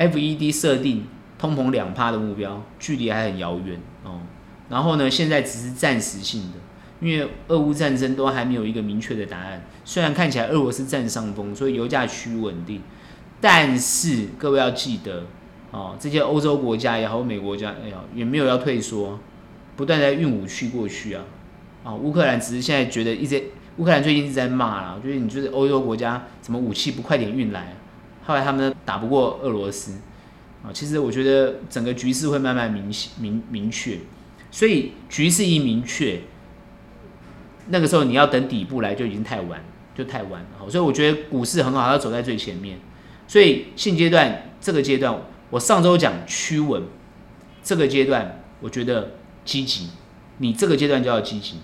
[0.00, 1.04] FED 设定
[1.38, 4.20] 通膨两趴的目标，距离还很遥远哦。
[4.70, 6.58] 然后呢，现在只是暂时性的，
[7.00, 9.62] 因为俄乌战争都还没有一个明确的答案。
[9.84, 12.80] 虽然看起来俄罗斯占上风，所以油价趋于稳定，
[13.40, 15.24] 但是各位要记得
[15.70, 19.18] 哦，这些欧洲国家也好，美国家也好，也没有要退缩，
[19.76, 21.24] 不断在运武器过去啊。
[21.84, 23.42] 啊，乌克兰只是现在觉得一直，
[23.76, 27.74] 乌克兰最近一直在骂啦，就是你就是欧洲国家怎么武器不快点运来？
[28.30, 29.94] 后来他们打不过俄罗斯
[30.62, 33.98] 啊，其实我觉得整个局势会慢慢明明明确，
[34.52, 36.20] 所以局势一明确，
[37.70, 39.60] 那个时候你要等底部来就已经太晚，
[39.96, 40.70] 就太晚了。
[40.70, 42.78] 所以我觉得股市很好，要走在最前面。
[43.26, 45.20] 所以现阶段这个阶段，
[45.50, 46.84] 我上周讲趋稳，
[47.64, 49.14] 这个阶段我觉得
[49.44, 49.88] 积极，
[50.38, 51.56] 你这个阶段就要积极。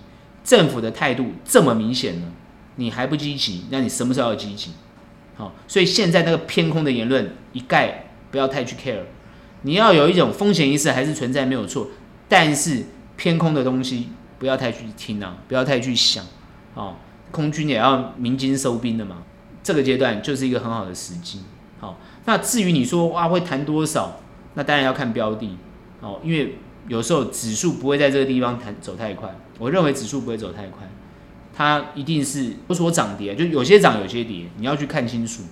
[0.42, 2.26] 政府的态度这么明显了，
[2.74, 4.72] 你还不积极，那你什么时候要积极？
[5.36, 9.02] 好，所以现在那个偏空的言论一概不要太去 care，
[9.62, 11.88] 你要有一种风险意识还是存在没有错，
[12.28, 12.84] 但是
[13.16, 14.08] 偏空的东西
[14.38, 16.24] 不要太去听啊，不要太去想，
[16.74, 16.94] 哦，
[17.30, 19.24] 空军也要鸣金收兵的嘛，
[19.62, 21.40] 这个阶段就是一个很好的时机。
[21.78, 24.20] 好，那至于你说哇会弹多少，
[24.54, 25.58] 那当然要看标的，
[26.00, 26.56] 哦，因为
[26.88, 30.88] 有时候指数不会在这个地方弹走太快，我认为指数不会走太快。
[31.56, 35.42] 它一定是不说涨跌，就有些涨有些跌，你要去看清楚。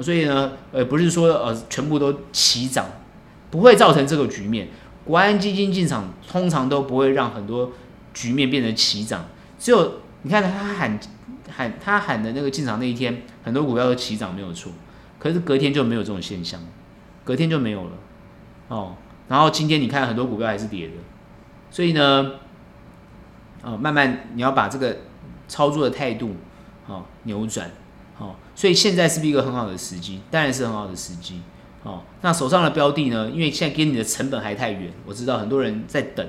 [0.00, 2.86] 所以呢，呃，不是说呃全部都齐涨，
[3.50, 4.68] 不会造成这个局面。
[5.04, 7.72] 国安基金进场通常都不会让很多
[8.14, 9.26] 局面变成齐涨，
[9.58, 11.00] 只有你看他喊
[11.50, 14.70] 喊他喊的那个进场那一天，很多股票都起涨没有错，
[15.18, 16.60] 可是隔天就没有这种现象，
[17.24, 17.90] 隔天就没有了
[18.68, 18.94] 哦。
[19.28, 20.92] 然后今天你看很多股票还是跌的，
[21.70, 22.32] 所以呢，
[23.62, 24.96] 哦，慢慢你要把这个
[25.52, 26.34] 操作的态度
[26.86, 27.70] 哦扭转，
[28.16, 30.22] 哦，所以现在是不是一个很好的时机？
[30.30, 31.42] 当然是很好的时机。
[31.82, 33.28] 哦，那手上的标的呢？
[33.28, 36.26] 因为现在跟你的成本还太远，我知道很多人在等，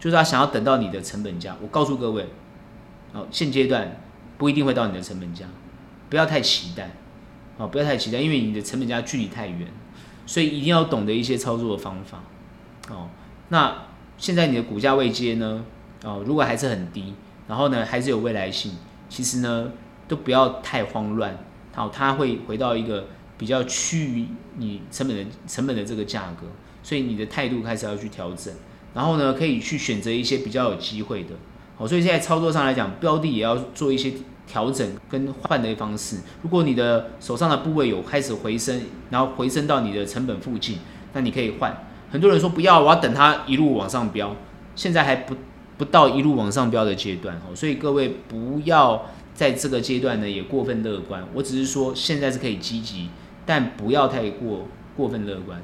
[0.00, 1.56] 就是他想要等到你的成本价。
[1.62, 2.26] 我告诉各位，
[3.12, 4.00] 哦，现阶段
[4.36, 5.46] 不一定会到你的成本价，
[6.10, 6.90] 不要太期待，
[7.58, 9.68] 哦，不要太期待，因为你的成本价距离太远，
[10.26, 12.18] 所以一定要懂得一些操作的方法。
[12.88, 13.08] 哦，
[13.50, 13.76] 那
[14.18, 15.64] 现在你的股价位阶呢？
[16.02, 17.14] 哦，如果还是很低，
[17.48, 18.72] 然后呢还是有未来性，
[19.08, 19.70] 其实呢
[20.06, 21.36] 都不要太慌乱，
[21.74, 23.06] 好，它会回到一个。
[23.36, 24.26] 比较趋于
[24.58, 26.46] 你成本的成本的这个价格，
[26.84, 28.54] 所以你的态度开始要去调整，
[28.94, 31.30] 然后呢，可以去选择一些比较有机会的，
[31.76, 34.12] 好，所以现在操作上来讲，标的也要做一些
[34.46, 36.18] 调整跟换的方式。
[36.42, 40.78] 如果你的手上的部位有开始回升，然后回升到你的成本附近，
[41.12, 41.76] 那你可以换。
[42.12, 44.34] 很多人说不要，我要等它一路往上飙，
[44.76, 45.34] 现在还不
[45.78, 51.26] 不到一路往上飙的阶段哦，所以各位不要在这个阶段呢也过分乐观。
[51.34, 53.08] 我只是说现在是可以积极。
[53.46, 54.66] 但不要太过
[54.96, 55.62] 过分乐观，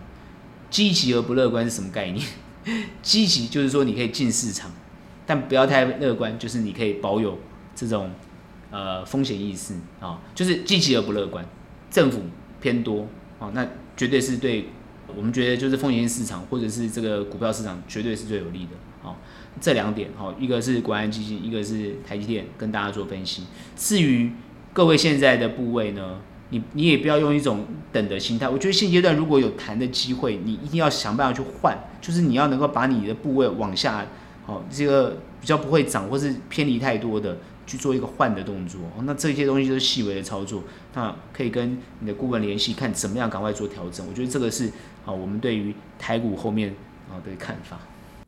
[0.68, 2.22] 积极而不乐观是什么概念？
[3.00, 4.70] 积极就是说你可以进市场，
[5.24, 7.38] 但不要太乐观，就是你可以保有
[7.74, 8.10] 这种
[8.70, 11.42] 呃风险意识啊，就是积极而不乐观。
[11.90, 12.20] 政府
[12.60, 13.06] 偏多
[13.38, 14.66] 啊，那绝对是对
[15.16, 19.16] 我们觉得就是风险市场或者是这个股票市场绝对是最有利的啊。
[19.58, 23.44] 这两点哈，一个是国安基金，一个是台积电，跟大家做分析。
[23.76, 24.30] 至于
[24.72, 26.20] 各位现在的部位呢？
[26.52, 34.04] 你你也不要用一种等的心态，我觉得现阶段如果有谈的机会，你一定要想办法去换，就是你要能够把你的部位往下，
[34.46, 37.38] 哦，这个比较不会涨或是偏离太多的
[37.68, 44.04] 去做一个换的动作，那这些东西都是细微的操作，那可以跟你的顾问联系，看怎么样赶快做调整。
[44.08, 44.66] 我觉得这个是
[45.06, 46.74] 啊，我们对于台股后面
[47.08, 47.78] 啊的看法。